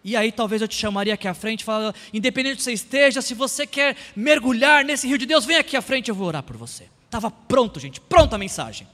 [0.02, 3.34] E aí talvez eu te chamaria aqui à frente, falando, independente de você esteja, se
[3.34, 6.56] você quer mergulhar nesse rio de Deus, vem aqui à frente, eu vou orar por
[6.56, 6.88] você.
[7.04, 8.88] Estava pronto, gente, pronta a mensagem.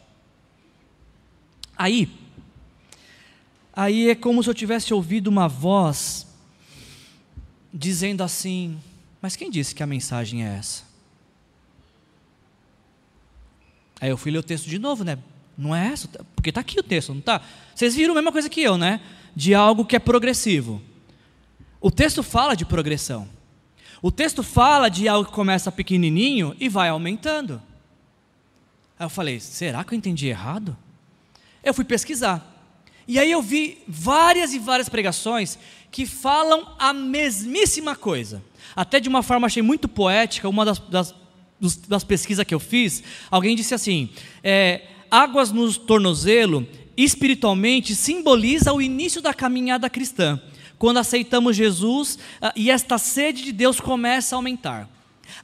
[1.79, 2.26] Aí,
[3.77, 6.27] Aí é como se eu tivesse ouvido uma voz
[7.73, 8.81] dizendo assim:
[9.21, 10.83] Mas quem disse que a mensagem é essa?
[14.01, 15.19] Aí eu fui ler o texto de novo, né?
[15.59, 16.09] Não é essa?
[16.35, 17.43] Porque está aqui o texto, não está?
[17.75, 19.01] Vocês viram a mesma coisa que eu, né?
[19.35, 20.81] De algo que é progressivo.
[21.79, 23.29] O texto fala de progressão.
[24.01, 27.61] O texto fala de algo que começa pequenininho e vai aumentando.
[28.99, 30.75] Aí eu falei: será que eu entendi errado?
[31.63, 32.56] Eu fui pesquisar.
[33.09, 35.59] E aí eu vi várias e várias pregações
[35.91, 38.43] que falam a mesmíssima coisa.
[38.75, 41.15] Até de uma forma achei muito poética, uma das, das,
[41.89, 44.11] das pesquisas que eu fiz, alguém disse assim:
[44.43, 46.67] é, águas no tornozelo
[46.97, 50.41] espiritualmente simboliza o início da caminhada cristã,
[50.79, 54.89] quando aceitamos Jesus ah, e esta sede de Deus começa a aumentar.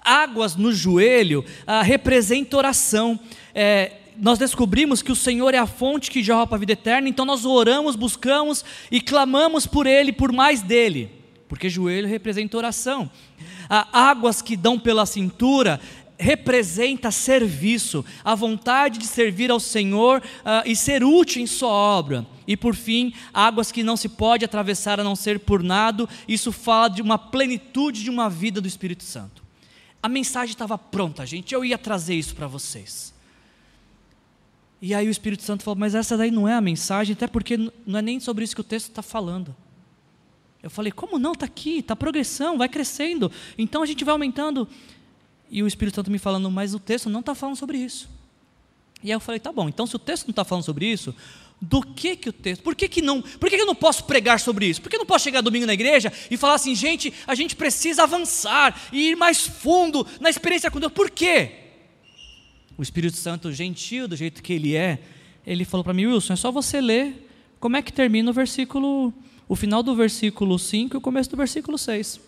[0.02, 3.18] Águas no joelho ah, representa oração.
[3.54, 7.08] É, nós descobrimos que o Senhor é a fonte que jorra para a vida eterna,
[7.08, 11.10] então nós oramos, buscamos e clamamos por Ele, por mais dele,
[11.48, 13.10] porque joelho representa oração.
[13.68, 15.80] Ah, águas que dão pela cintura
[16.18, 22.26] representa serviço, a vontade de servir ao Senhor ah, e ser útil em Sua obra.
[22.46, 26.52] E por fim, águas que não se pode atravessar a não ser por nado, isso
[26.52, 29.42] fala de uma plenitude de uma vida do Espírito Santo.
[30.02, 33.12] A mensagem estava pronta, gente, eu ia trazer isso para vocês.
[34.82, 37.56] E aí o Espírito Santo falou: Mas essa daí não é a mensagem, até porque
[37.56, 39.54] não é nem sobre isso que o texto está falando.
[40.60, 41.32] Eu falei: Como não?
[41.32, 43.30] Está aqui, está progressão, vai crescendo.
[43.56, 44.68] Então a gente vai aumentando.
[45.48, 48.10] E o Espírito Santo me falando: Mas o texto não está falando sobre isso.
[49.04, 51.14] E aí eu falei: Tá bom, então se o texto não está falando sobre isso,
[51.60, 52.62] do que que o texto?
[52.62, 53.22] Por que, que não?
[53.22, 54.82] Por que, que eu não posso pregar sobre isso?
[54.82, 57.54] Por que eu não posso chegar domingo na igreja e falar assim, gente, a gente
[57.54, 60.92] precisa avançar e ir mais fundo na experiência com Deus?
[60.92, 61.61] Por quê?
[62.76, 64.98] O Espírito Santo gentil do jeito que ele é,
[65.46, 67.28] ele falou para mim, Wilson, é só você ler
[67.60, 69.12] como é que termina o versículo,
[69.48, 72.20] o final do versículo 5 e o começo do versículo 6.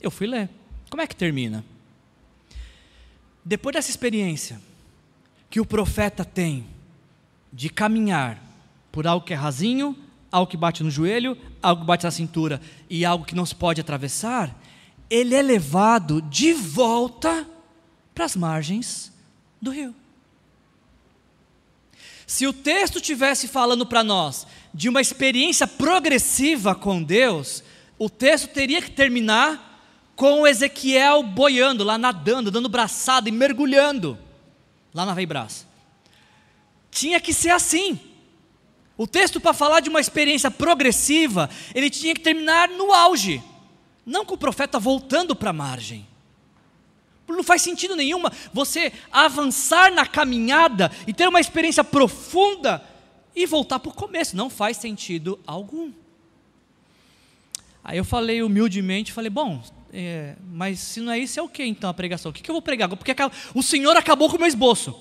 [0.00, 0.48] Eu fui ler.
[0.88, 1.64] Como é que termina?
[3.44, 4.60] Depois dessa experiência
[5.48, 6.66] que o profeta tem
[7.52, 8.42] de caminhar
[8.92, 9.96] por algo que é rasinho,
[10.30, 13.54] algo que bate no joelho, algo que bate na cintura e algo que não se
[13.54, 14.56] pode atravessar,
[15.08, 17.46] ele é levado de volta
[18.14, 19.09] para as margens
[19.60, 19.94] do rio.
[22.26, 27.62] Se o texto tivesse falando para nós de uma experiência progressiva com Deus,
[27.98, 29.68] o texto teria que terminar
[30.14, 34.18] com Ezequiel boiando, lá nadando, dando braçada e mergulhando
[34.94, 35.66] lá na Veibras.
[36.90, 37.98] Tinha que ser assim.
[38.96, 43.42] O texto, para falar de uma experiência progressiva, ele tinha que terminar no auge,
[44.04, 46.06] não com o profeta voltando para a margem.
[47.36, 52.82] Não faz sentido nenhuma você avançar na caminhada e ter uma experiência profunda
[53.34, 54.36] e voltar para o começo.
[54.36, 55.92] Não faz sentido algum.
[57.82, 59.62] Aí eu falei humildemente, falei, bom,
[59.92, 62.30] é, mas se não é isso, é o que então a pregação?
[62.30, 62.88] O que, que eu vou pregar?
[62.88, 63.14] Porque
[63.54, 64.94] o Senhor acabou com o meu esboço.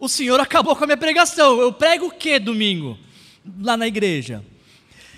[0.00, 1.60] O Senhor acabou com a minha pregação.
[1.60, 2.98] Eu prego o que domingo?
[3.60, 4.44] Lá na igreja.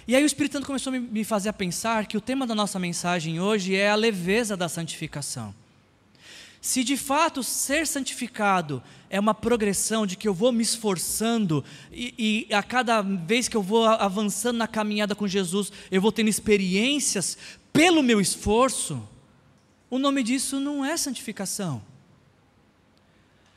[0.06, 2.54] E aí o Espírito Santo começou a me fazer a pensar que o tema da
[2.54, 5.54] nossa mensagem hoje é a leveza da santificação.
[6.60, 12.46] Se de fato ser santificado é uma progressão de que eu vou me esforçando e,
[12.48, 16.28] e, a cada vez que eu vou avançando na caminhada com Jesus, eu vou tendo
[16.28, 17.38] experiências
[17.72, 19.02] pelo meu esforço,
[19.88, 21.82] o nome disso não é santificação.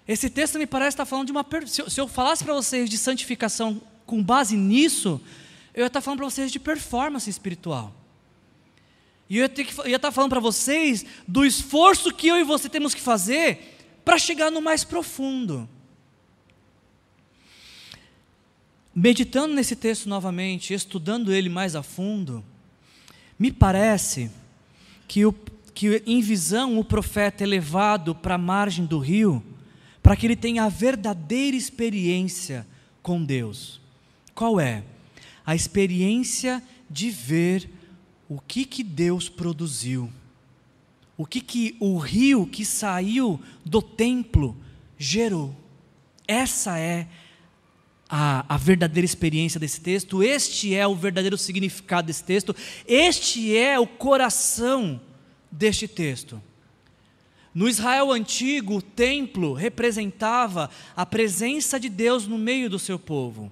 [0.07, 1.45] Esse texto me parece estar falando de uma.
[1.67, 5.21] Se eu falasse para vocês de santificação com base nisso,
[5.73, 7.93] eu ia estar falando para vocês de performance espiritual.
[9.33, 12.43] E eu ia, que, eu ia estar falando para vocês do esforço que eu e
[12.43, 15.67] você temos que fazer para chegar no mais profundo.
[18.93, 22.45] Meditando nesse texto novamente, estudando ele mais a fundo,
[23.39, 24.29] me parece
[25.07, 25.33] que, o,
[25.73, 29.43] que em visão o profeta é levado para a margem do rio,
[30.03, 32.67] para que ele tenha a verdadeira experiência
[33.01, 33.81] com Deus.
[34.35, 34.83] Qual é?
[35.43, 37.67] A experiência de ver
[38.35, 40.11] o que, que Deus produziu.
[41.15, 44.57] O que, que o rio que saiu do templo
[44.97, 45.55] gerou.
[46.27, 47.07] Essa é
[48.09, 52.55] a, a verdadeira experiência desse texto, este é o verdadeiro significado desse texto,
[52.87, 54.99] este é o coração
[55.51, 56.41] deste texto.
[57.53, 63.51] No Israel antigo, o templo representava a presença de Deus no meio do seu povo.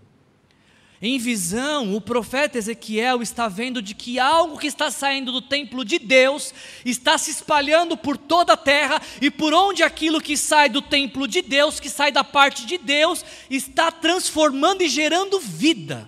[1.04, 5.84] Em visão, o profeta Ezequiel está vendo de que algo que está saindo do templo
[5.84, 6.54] de Deus
[6.86, 11.28] está se espalhando por toda a terra e por onde aquilo que sai do templo
[11.28, 16.08] de Deus, que sai da parte de Deus, está transformando e gerando vida.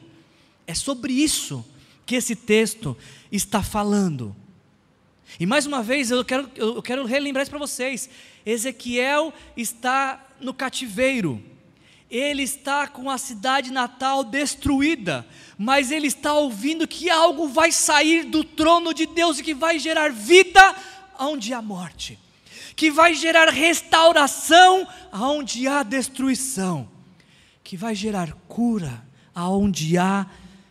[0.68, 1.66] É sobre isso
[2.06, 2.96] que esse texto
[3.32, 4.36] está falando.
[5.40, 8.08] E mais uma vez eu quero, eu quero relembrar isso para vocês:
[8.46, 11.44] Ezequiel está no cativeiro
[12.14, 15.26] ele está com a cidade natal destruída,
[15.58, 19.80] mas ele está ouvindo que algo vai sair do trono de Deus e que vai
[19.80, 20.76] gerar vida
[21.18, 22.20] onde há morte,
[22.76, 26.88] que vai gerar restauração onde há destruição,
[27.64, 29.04] que vai gerar cura
[29.36, 30.28] onde há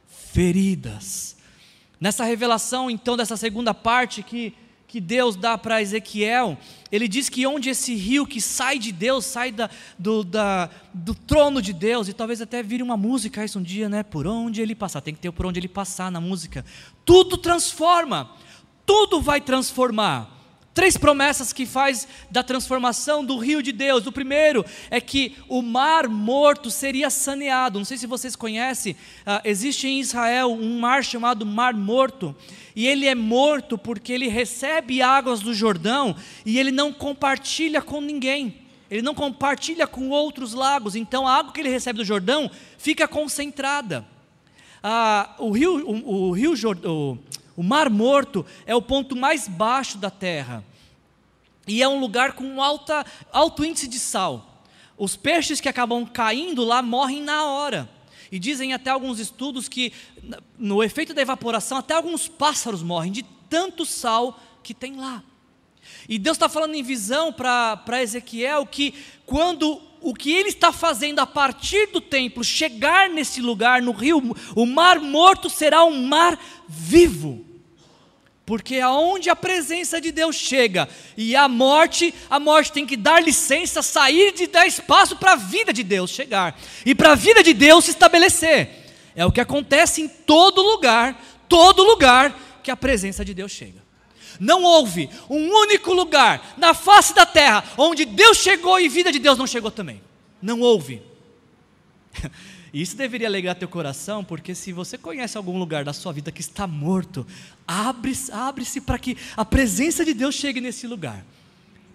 [0.07, 1.37] feridas.
[2.00, 4.55] Nessa revelação, então, dessa segunda parte que
[4.92, 6.59] que Deus dá para Ezequiel,
[6.90, 11.14] ele diz que onde esse rio que sai de Deus, sai da, do, da, do
[11.14, 14.02] trono de Deus, e talvez até vire uma música isso um dia, né?
[14.02, 16.62] Por onde ele passar, tem que ter por onde ele passar na música.
[17.07, 18.33] Tudo transforma,
[18.85, 20.41] tudo vai transformar.
[20.74, 24.06] Três promessas que faz da transformação do rio de Deus.
[24.06, 27.78] O primeiro é que o mar morto seria saneado.
[27.78, 32.35] Não sei se vocês conhecem, uh, existe em Israel um mar chamado Mar Morto,
[32.74, 38.00] e ele é morto porque ele recebe águas do Jordão e ele não compartilha com
[38.00, 38.62] ninguém.
[38.90, 43.06] Ele não compartilha com outros lagos, então a água que ele recebe do Jordão fica
[43.06, 44.06] concentrada.
[44.82, 46.54] Ah, o rio, o, o rio
[46.85, 47.18] o,
[47.56, 50.64] o Mar Morto é o ponto mais baixo da terra
[51.66, 54.64] e é um lugar com alta, alto índice de sal.
[54.96, 57.88] Os peixes que acabam caindo lá morrem na hora.
[58.30, 59.92] E dizem até alguns estudos que,
[60.59, 65.22] no efeito da evaporação, até alguns pássaros morrem de tanto sal que tem lá.
[66.09, 68.94] E Deus está falando em visão para Ezequiel que
[69.26, 74.36] quando o que ele está fazendo a partir do templo chegar nesse lugar, no rio,
[74.55, 76.38] o mar morto será um mar
[76.68, 77.44] vivo.
[78.44, 83.22] Porque aonde a presença de Deus chega e a morte, a morte tem que dar
[83.22, 87.42] licença, sair de dar espaço para a vida de Deus chegar e para a vida
[87.42, 88.68] de Deus se estabelecer.
[89.14, 93.82] É o que acontece em todo lugar, todo lugar que a presença de Deus chega.
[94.43, 99.20] Não houve um único lugar na face da terra onde Deus chegou e vida de
[99.20, 100.03] Deus não chegou também.
[100.43, 101.01] Não houve.
[102.74, 106.40] Isso deveria alegrar teu coração, porque se você conhece algum lugar da sua vida que
[106.40, 107.24] está morto,
[107.68, 111.24] abre-se abre para que a presença de Deus chegue nesse lugar.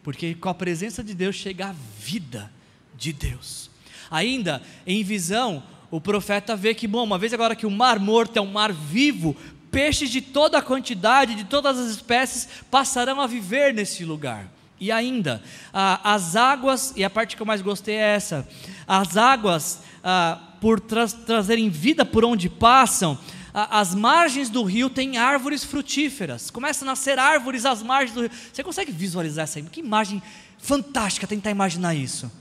[0.02, 2.50] Porque com a presença de Deus chega a vida
[2.95, 3.70] de Deus.
[4.10, 8.38] Ainda em visão, o profeta vê que, bom, uma vez agora que o mar morto
[8.38, 9.36] é um mar vivo,
[9.78, 14.52] peixes de toda a quantidade, de todas as espécies, passarão a viver nesse lugar.
[14.80, 15.40] E ainda,
[15.72, 18.48] ah, as águas, e a parte que eu mais gostei é essa:
[18.88, 23.20] as águas, ah, por tra trazerem vida por onde passam,
[23.54, 26.50] ah, as margens do rio têm árvores frutíferas.
[26.50, 28.32] Começam a nascer árvores às margens do rio.
[28.52, 30.24] Você consegue visualizar essa Que imagem
[30.58, 32.32] fantástica tentar imaginar isso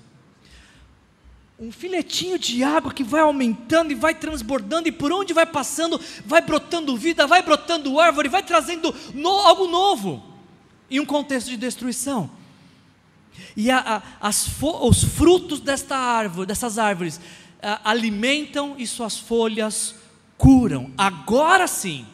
[1.59, 5.98] um filetinho de água que vai aumentando e vai transbordando, e por onde vai passando,
[6.24, 10.22] vai brotando vida, vai brotando árvore, vai trazendo no, algo novo,
[10.90, 12.30] em um contexto de destruição.
[13.57, 17.20] E a, a, as, os frutos desta árvore, dessas árvores
[17.62, 19.94] a, alimentam e suas folhas
[20.36, 20.90] curam.
[20.96, 22.07] Agora sim,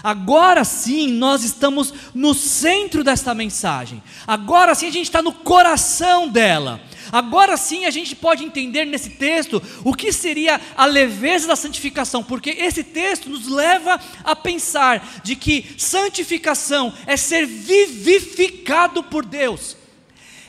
[0.00, 6.28] agora sim nós estamos no centro desta mensagem, agora sim a gente está no coração
[6.28, 6.80] dela.
[7.12, 12.22] Agora sim a gente pode entender nesse texto o que seria a leveza da santificação,
[12.22, 19.76] porque esse texto nos leva a pensar de que santificação é ser vivificado por Deus,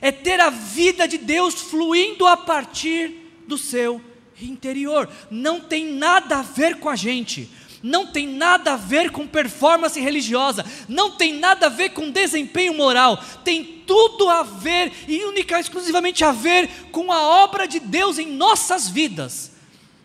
[0.01, 4.01] é ter a vida de Deus fluindo a partir do seu
[4.41, 7.49] interior, não tem nada a ver com a gente
[7.81, 12.73] não tem nada a ver com performance religiosa, não tem nada a ver com desempenho
[12.73, 18.17] moral, tem tudo a ver e única exclusivamente a ver com a obra de Deus
[18.17, 19.51] em nossas vidas,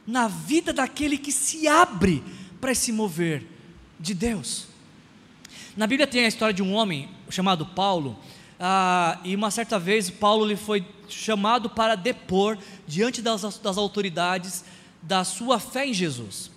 [0.06, 2.22] na vida daquele que se abre
[2.60, 3.44] para esse mover
[3.98, 4.66] de Deus.
[5.76, 8.18] Na Bíblia tem a história de um homem chamado Paulo,
[8.60, 12.56] ah, e uma certa vez Paulo lhe foi chamado para depor
[12.86, 14.64] diante das, das autoridades
[15.02, 16.51] da sua fé em Jesus.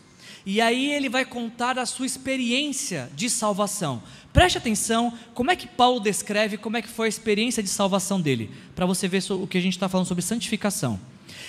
[0.46, 4.04] E aí ele vai contar a sua experiência de salvação.
[4.32, 8.22] Preste atenção como é que Paulo descreve como é que foi a experiência de salvação
[8.22, 11.00] dele, para você ver o que a gente está falando sobre santificação.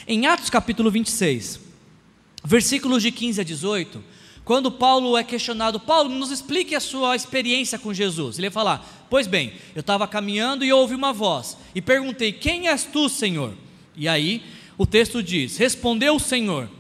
[0.09, 1.61] Em Atos capítulo 26,
[2.43, 4.03] versículos de 15 a 18,
[4.47, 8.39] quando Paulo é questionado, Paulo, nos explique a sua experiência com Jesus.
[8.39, 12.69] Ele vai falar: Pois bem, eu estava caminhando e ouvi uma voz, e perguntei: Quem
[12.69, 13.53] és tu, Senhor?
[13.95, 14.43] E aí
[14.79, 16.71] o texto diz: Respondeu o Senhor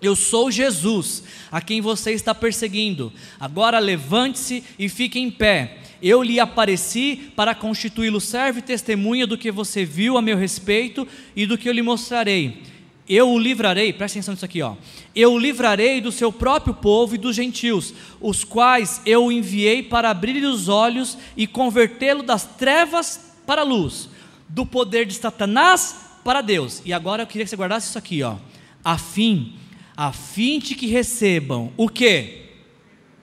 [0.00, 3.12] eu sou Jesus, a quem você está perseguindo.
[3.38, 5.78] Agora levante-se e fique em pé.
[6.00, 11.06] Eu lhe apareci para constituí-lo servo e testemunha do que você viu a meu respeito
[11.34, 12.62] e do que eu lhe mostrarei.
[13.08, 14.74] Eu o livrarei, presta atenção nisso aqui, ó.
[15.16, 20.10] Eu o livrarei do seu próprio povo e dos gentios, os quais eu enviei para
[20.10, 24.10] abrir os olhos e convertê-lo das trevas para a luz,
[24.46, 26.82] do poder de Satanás para Deus.
[26.84, 28.36] E agora eu queria que você guardasse isso aqui, ó.
[28.84, 29.54] A fim
[29.98, 32.44] a fim de que recebam o que?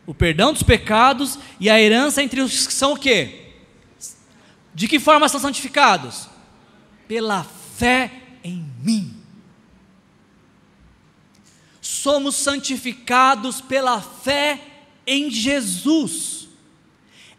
[0.05, 3.53] O perdão dos pecados e a herança entre os que são o que?
[4.73, 6.27] De que forma são santificados?
[7.07, 8.11] Pela fé
[8.43, 9.15] em mim.
[11.79, 14.59] Somos santificados pela fé
[15.07, 16.49] em Jesus.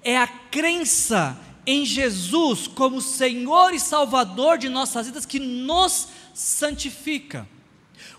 [0.03, 7.47] É a crença em Jesus como Senhor e Salvador de nossas vidas que nos santifica.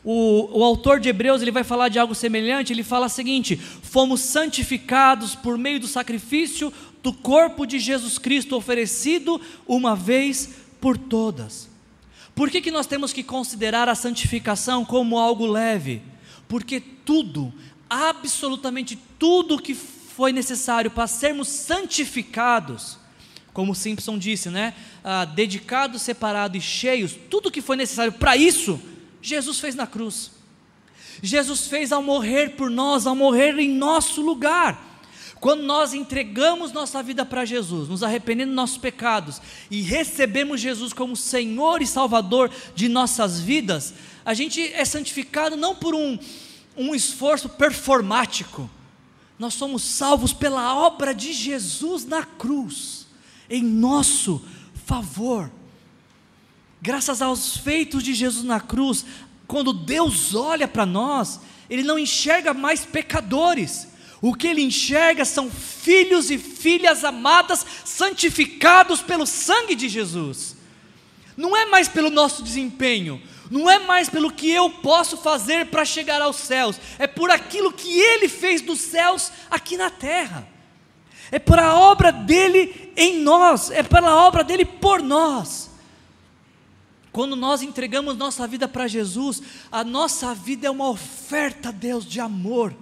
[0.09, 2.71] O, o autor de Hebreus ele vai falar de algo semelhante.
[2.71, 6.71] Ele fala o seguinte: fomos santificados por meio do sacrifício
[7.03, 11.69] do corpo de Jesus Cristo oferecido uma vez por todas.
[12.33, 16.01] Por que, que nós temos que considerar a santificação como algo leve?
[16.47, 17.53] Porque tudo,
[17.89, 22.97] absolutamente tudo que foi necessário para sermos santificados,
[23.51, 24.73] como Simpson disse, né?
[25.03, 28.79] Ah, dedicados, separados e cheios, tudo que foi necessário para isso
[29.21, 30.31] Jesus fez na cruz.
[31.21, 34.85] Jesus fez ao morrer por nós, ao morrer em nosso lugar.
[35.39, 39.39] Quando nós entregamos nossa vida para Jesus, nos arrependendo dos nossos pecados
[39.69, 43.93] e recebemos Jesus como Senhor e Salvador de nossas vidas,
[44.25, 46.17] a gente é santificado não por um,
[46.75, 48.69] um esforço performático,
[49.37, 53.05] nós somos salvos pela obra de Jesus na cruz,
[53.47, 54.43] em nosso
[54.85, 55.51] favor.
[56.81, 59.05] Graças aos feitos de Jesus na cruz,
[59.47, 63.87] quando Deus olha para nós, Ele não enxerga mais pecadores,
[64.21, 70.55] o que Ele enxerga são filhos e filhas amadas, santificados pelo sangue de Jesus.
[71.35, 75.85] Não é mais pelo nosso desempenho, não é mais pelo que eu posso fazer para
[75.85, 80.47] chegar aos céus, é por aquilo que Ele fez dos céus aqui na terra,
[81.31, 85.66] é por a obra dele em nós, é pela obra dele por nós.
[87.17, 89.41] Quando nós entregamos nossa vida para Jesus,
[89.71, 92.75] a nossa vida é uma oferta a Deus de amor.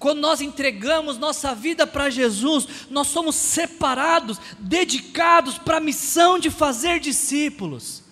[0.00, 6.50] Quando nós entregamos nossa vida para Jesus, nós somos separados, dedicados para a missão de
[6.50, 8.02] fazer discípulos.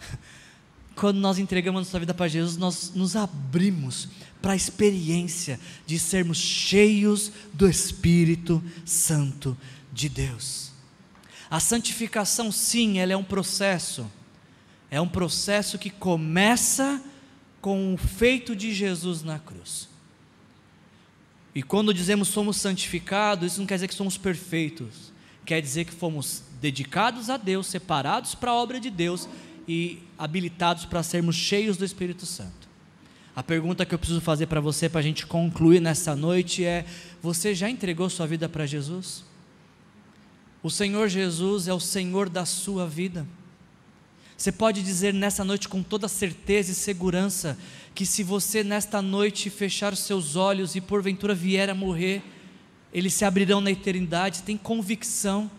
[0.96, 4.08] Quando nós entregamos nossa vida para Jesus, nós nos abrimos
[4.40, 9.54] para a experiência de sermos cheios do Espírito Santo
[9.92, 10.72] de Deus.
[11.50, 14.10] A santificação, sim, ela é um processo,
[14.90, 17.02] é um processo que começa
[17.60, 19.88] com o feito de Jesus na cruz.
[21.54, 25.12] E quando dizemos somos santificados, isso não quer dizer que somos perfeitos,
[25.44, 29.28] quer dizer que fomos dedicados a Deus, separados para a obra de Deus
[29.66, 32.66] e habilitados para sermos cheios do Espírito Santo.
[33.34, 36.86] A pergunta que eu preciso fazer para você, para a gente concluir nessa noite é:
[37.20, 39.24] você já entregou sua vida para Jesus?
[40.62, 43.26] O Senhor Jesus é o Senhor da sua vida.
[44.36, 47.58] Você pode dizer nessa noite com toda certeza e segurança
[47.94, 52.22] que se você nesta noite fechar os seus olhos e porventura vier a morrer,
[52.92, 54.42] eles se abrirão na eternidade.
[54.42, 55.50] Tem convicção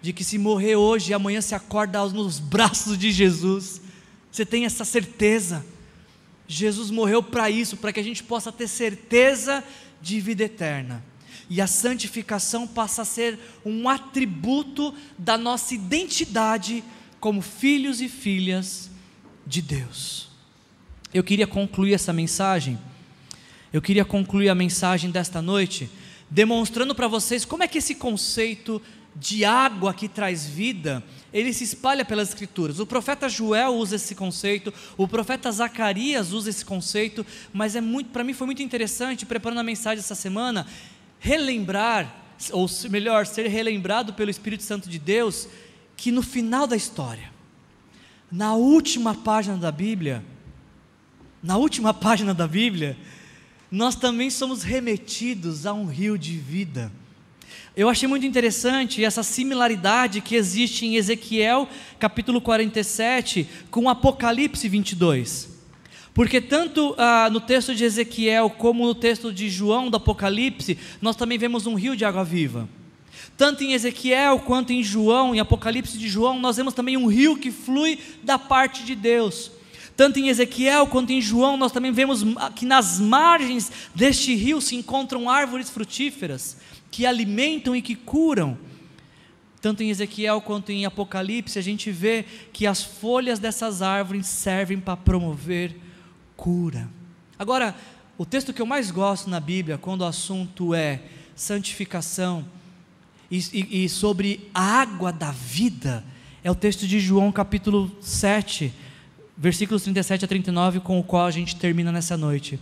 [0.00, 3.82] de que se morrer hoje, amanhã se acorda nos braços de Jesus.
[4.30, 5.64] Você tem essa certeza.
[6.48, 9.62] Jesus morreu para isso, para que a gente possa ter certeza
[10.00, 11.04] de vida eterna.
[11.50, 16.82] E a santificação passa a ser um atributo da nossa identidade
[17.22, 18.90] como filhos e filhas
[19.46, 20.28] de Deus.
[21.14, 22.76] Eu queria concluir essa mensagem,
[23.72, 25.88] eu queria concluir a mensagem desta noite,
[26.28, 28.82] demonstrando para vocês como é que esse conceito
[29.14, 31.00] de água que traz vida,
[31.32, 32.80] ele se espalha pelas escrituras.
[32.80, 38.10] O profeta Joel usa esse conceito, o profeta Zacarias usa esse conceito, mas é muito,
[38.10, 40.66] para mim foi muito interessante, preparando a mensagem essa semana,
[41.20, 42.16] relembrar,
[42.50, 45.46] ou melhor, ser relembrado pelo Espírito Santo de Deus,
[46.02, 47.30] que no final da história,
[48.30, 50.24] na última página da Bíblia,
[51.40, 52.96] na última página da Bíblia,
[53.70, 56.90] nós também somos remetidos a um rio de vida
[57.74, 61.66] eu achei muito interessante essa similaridade que existe em Ezequiel
[61.98, 65.48] capítulo 47 com Apocalipse 22.
[66.12, 71.16] Porque tanto ah, no texto de Ezequiel como no texto de João do Apocalipse, nós
[71.16, 72.68] também vemos um rio de água viva.
[73.42, 77.36] Tanto em Ezequiel quanto em João, em Apocalipse de João, nós vemos também um rio
[77.36, 79.50] que flui da parte de Deus.
[79.96, 82.22] Tanto em Ezequiel quanto em João, nós também vemos
[82.54, 86.56] que nas margens deste rio se encontram árvores frutíferas
[86.88, 88.56] que alimentam e que curam.
[89.60, 94.78] Tanto em Ezequiel quanto em Apocalipse, a gente vê que as folhas dessas árvores servem
[94.78, 95.74] para promover
[96.36, 96.88] cura.
[97.36, 97.74] Agora,
[98.16, 101.02] o texto que eu mais gosto na Bíblia, quando o assunto é
[101.34, 102.46] santificação
[103.32, 106.04] e, e, sobre a água da vida,
[106.44, 108.70] é o texto de João capítulo 7,
[109.34, 112.60] versículos 37 a 39, com o qual a gente termina nessa noite.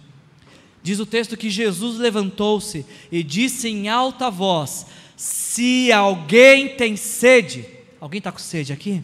[0.81, 7.67] Diz o texto que Jesus levantou-se e disse em alta voz: Se alguém tem sede,
[8.01, 9.03] alguém está com sede aqui?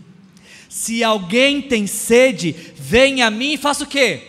[0.68, 4.22] Se alguém tem sede, venha a mim e faça o quê?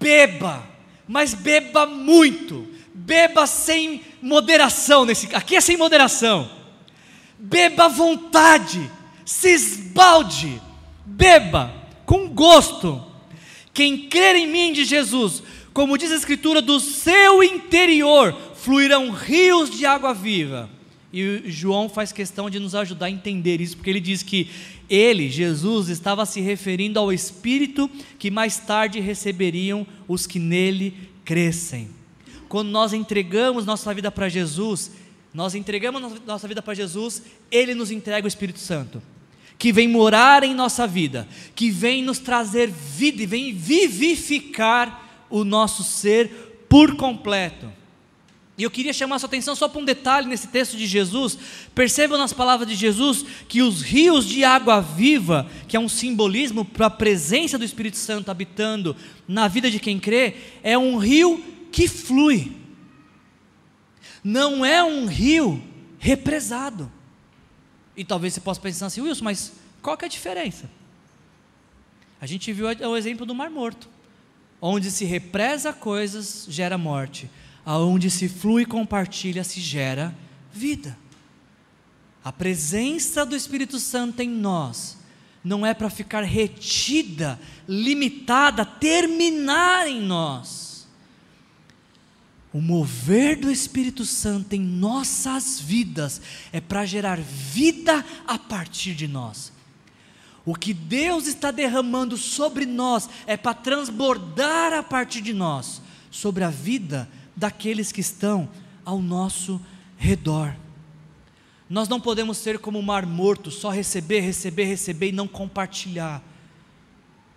[0.00, 0.68] Beba,
[1.06, 2.66] mas beba muito,
[3.06, 5.04] beba sem moderação.
[5.04, 6.50] Nesse, aqui é sem moderação.
[7.38, 8.90] Beba à vontade,
[9.24, 10.60] se esbalde,
[11.04, 11.72] beba
[12.04, 13.02] com gosto.
[13.72, 15.42] Quem crer em mim, de Jesus,
[15.72, 20.68] como diz a Escritura, do seu interior fluirão rios de água viva.
[21.12, 24.50] E João faz questão de nos ajudar a entender isso, porque ele diz que
[24.88, 27.88] ele, Jesus, estava se referindo ao Espírito
[28.18, 30.94] que mais tarde receberiam os que nele
[31.24, 31.95] crescem.
[32.48, 34.92] Quando nós entregamos nossa vida para Jesus,
[35.34, 39.02] nós entregamos nossa vida para Jesus, Ele nos entrega o Espírito Santo,
[39.58, 45.44] que vem morar em nossa vida, que vem nos trazer vida e vem vivificar o
[45.44, 47.70] nosso ser por completo.
[48.58, 51.38] E eu queria chamar a sua atenção só para um detalhe nesse texto de Jesus.
[51.74, 56.64] Percebam nas palavras de Jesus que os rios de água viva, que é um simbolismo
[56.64, 58.96] para a presença do Espírito Santo habitando
[59.28, 62.56] na vida de quem crê, é um rio que flui.
[64.22, 65.62] Não é um rio
[65.98, 66.90] represado.
[67.96, 69.52] E talvez você possa pensar assim, Wilson, mas
[69.82, 70.70] qual que é a diferença?
[72.20, 73.88] A gente viu o exemplo do Mar Morto.
[74.60, 77.30] Onde se represa coisas, gera morte.
[77.64, 80.14] Aonde se flui e compartilha, se gera
[80.52, 80.96] vida.
[82.24, 84.98] A presença do Espírito Santo em nós
[85.44, 87.38] não é para ficar retida,
[87.68, 90.65] limitada, terminar em nós.
[92.56, 99.06] O mover do Espírito Santo em nossas vidas é para gerar vida a partir de
[99.06, 99.52] nós.
[100.42, 106.44] O que Deus está derramando sobre nós é para transbordar a partir de nós sobre
[106.44, 108.48] a vida daqueles que estão
[108.86, 109.60] ao nosso
[109.98, 110.56] redor.
[111.68, 116.22] Nós não podemos ser como o mar morto, só receber, receber, receber e não compartilhar.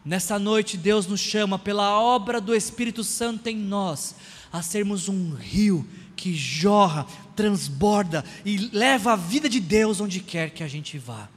[0.06, 4.16] Nessa noite, Deus nos chama, pela obra do Espírito Santo em nós,
[4.52, 10.50] a sermos um rio que jorra, transborda e leva a vida de Deus onde quer
[10.50, 11.30] que a gente vá.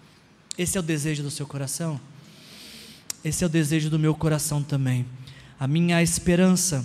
[0.58, 2.00] Esse é o desejo do seu coração?
[3.24, 5.06] Esse é o desejo do meu coração também.
[5.58, 6.84] A minha esperança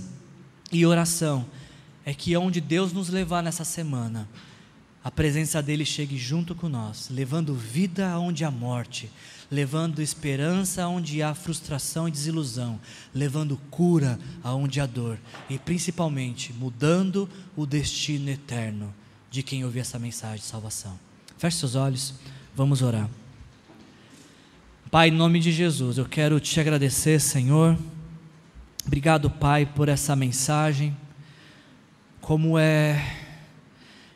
[0.71, 1.45] e oração
[2.05, 4.29] é que onde Deus nos levar nessa semana,
[5.07, 9.09] a presença dele chegue junto com nós, levando vida aonde há morte,
[9.49, 12.77] levando esperança aonde há frustração e desilusão,
[13.15, 15.17] levando cura aonde há dor
[15.49, 18.93] e principalmente mudando o destino eterno
[19.31, 20.99] de quem ouvir essa mensagem de salvação.
[21.37, 22.13] Feche seus olhos,
[22.53, 23.09] vamos orar.
[24.91, 27.77] Pai, em nome de Jesus, eu quero te agradecer, Senhor.
[28.85, 30.93] Obrigado, Pai, por essa mensagem.
[32.19, 33.26] Como é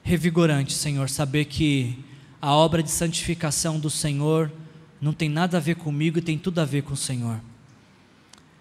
[0.03, 1.97] revigorante, Senhor, saber que
[2.41, 4.51] a obra de santificação do Senhor
[4.99, 7.39] não tem nada a ver comigo e tem tudo a ver com o Senhor.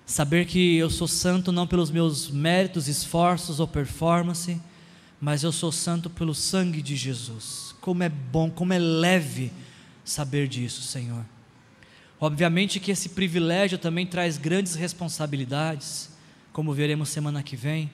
[0.04, 4.60] Saber que eu sou santo não pelos meus méritos, esforços ou performance,
[5.20, 7.74] mas eu sou santo pelo sangue de Jesus.
[7.80, 9.52] Como é bom, como é leve
[10.04, 11.24] saber disso, Senhor.
[12.18, 16.10] Obviamente que esse privilégio também traz grandes responsabilidades,
[16.52, 17.90] como veremos semana que vem.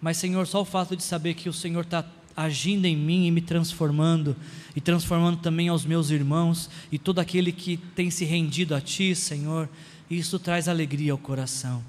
[0.00, 2.04] Mas, Senhor, só o fato de saber que o Senhor está
[2.36, 4.36] agindo em mim e me transformando,
[4.74, 9.14] e transformando também aos meus irmãos e todo aquele que tem se rendido a Ti,
[9.14, 9.68] Senhor,
[10.10, 11.82] isso traz alegria ao coração.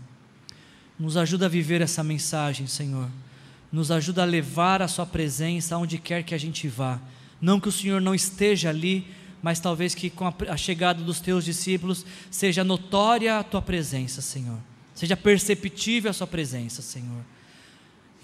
[0.99, 3.09] Nos ajuda a viver essa mensagem, Senhor.
[3.71, 6.99] Nos ajuda a levar a Sua presença aonde quer que a gente vá.
[7.41, 9.05] Não que o Senhor não esteja ali,
[9.41, 14.57] mas talvez que com a chegada dos teus discípulos seja notória a tua presença, Senhor.
[14.95, 17.21] Seja perceptível a sua presença, Senhor.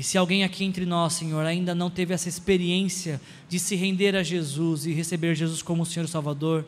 [0.01, 4.15] E se alguém aqui entre nós, Senhor, ainda não teve essa experiência de se render
[4.15, 6.65] a Jesus e receber Jesus como o Senhor Salvador,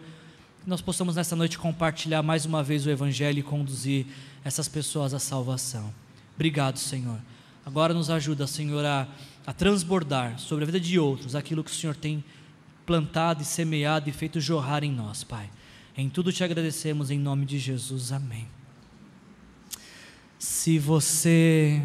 [0.61, 4.05] que nós possamos nessa noite compartilhar mais uma vez o Evangelho e conduzir
[4.43, 5.91] essas pessoas à salvação.
[6.35, 7.17] Obrigado, Senhor.
[7.65, 9.07] Agora nos ajuda, Senhor, a,
[9.47, 12.23] a transbordar sobre a vida de outros aquilo que o Senhor tem
[12.85, 15.49] plantado e semeado e feito jorrar em nós, Pai.
[15.97, 18.11] Em tudo te agradecemos em nome de Jesus.
[18.11, 18.47] Amém.
[20.37, 21.81] Se você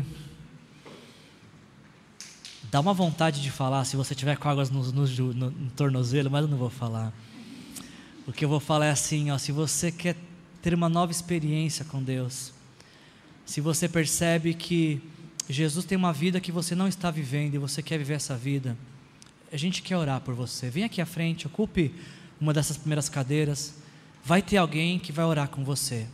[2.71, 6.31] dá uma vontade de falar, se você tiver com águas no, no, no, no tornozelo,
[6.31, 7.13] mas eu não vou falar.
[8.27, 10.17] O que eu vou falar é assim, ó, se você quer
[10.61, 12.53] ter uma nova experiência com Deus,
[13.47, 15.01] se você percebe que
[15.49, 18.77] Jesus tem uma vida que você não está vivendo e você quer viver essa vida,
[19.51, 20.69] a gente quer orar por você.
[20.69, 21.95] Vem aqui à frente, ocupe
[22.39, 23.75] uma dessas primeiras cadeiras.
[24.23, 26.07] Vai ter alguém que vai orar com você.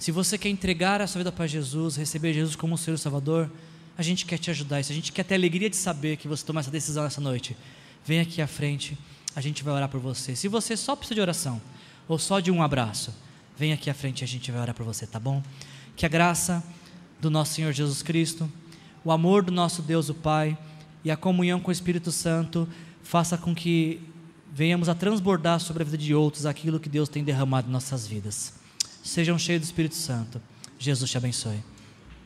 [0.00, 3.48] Se você quer entregar a sua vida para Jesus, receber Jesus como o Senhor Salvador,
[3.96, 4.82] a gente quer te ajudar.
[4.82, 7.56] Se a gente quer ter alegria de saber que você tomou essa decisão nessa noite,
[8.04, 8.98] vem aqui à frente,
[9.34, 10.34] a gente vai orar por você.
[10.34, 11.60] Se você só precisa de oração
[12.08, 13.14] ou só de um abraço,
[13.56, 15.42] vem aqui à frente e a gente vai orar por você, tá bom?
[15.96, 16.62] Que a graça
[17.20, 18.50] do nosso Senhor Jesus Cristo,
[19.04, 20.56] o amor do nosso Deus, o Pai,
[21.04, 22.68] e a comunhão com o Espírito Santo
[23.02, 24.00] faça com que
[24.52, 28.06] venhamos a transbordar sobre a vida de outros aquilo que Deus tem derramado em nossas
[28.06, 28.54] vidas.
[29.02, 30.40] Sejam cheios do Espírito Santo.
[30.78, 31.73] Jesus te abençoe.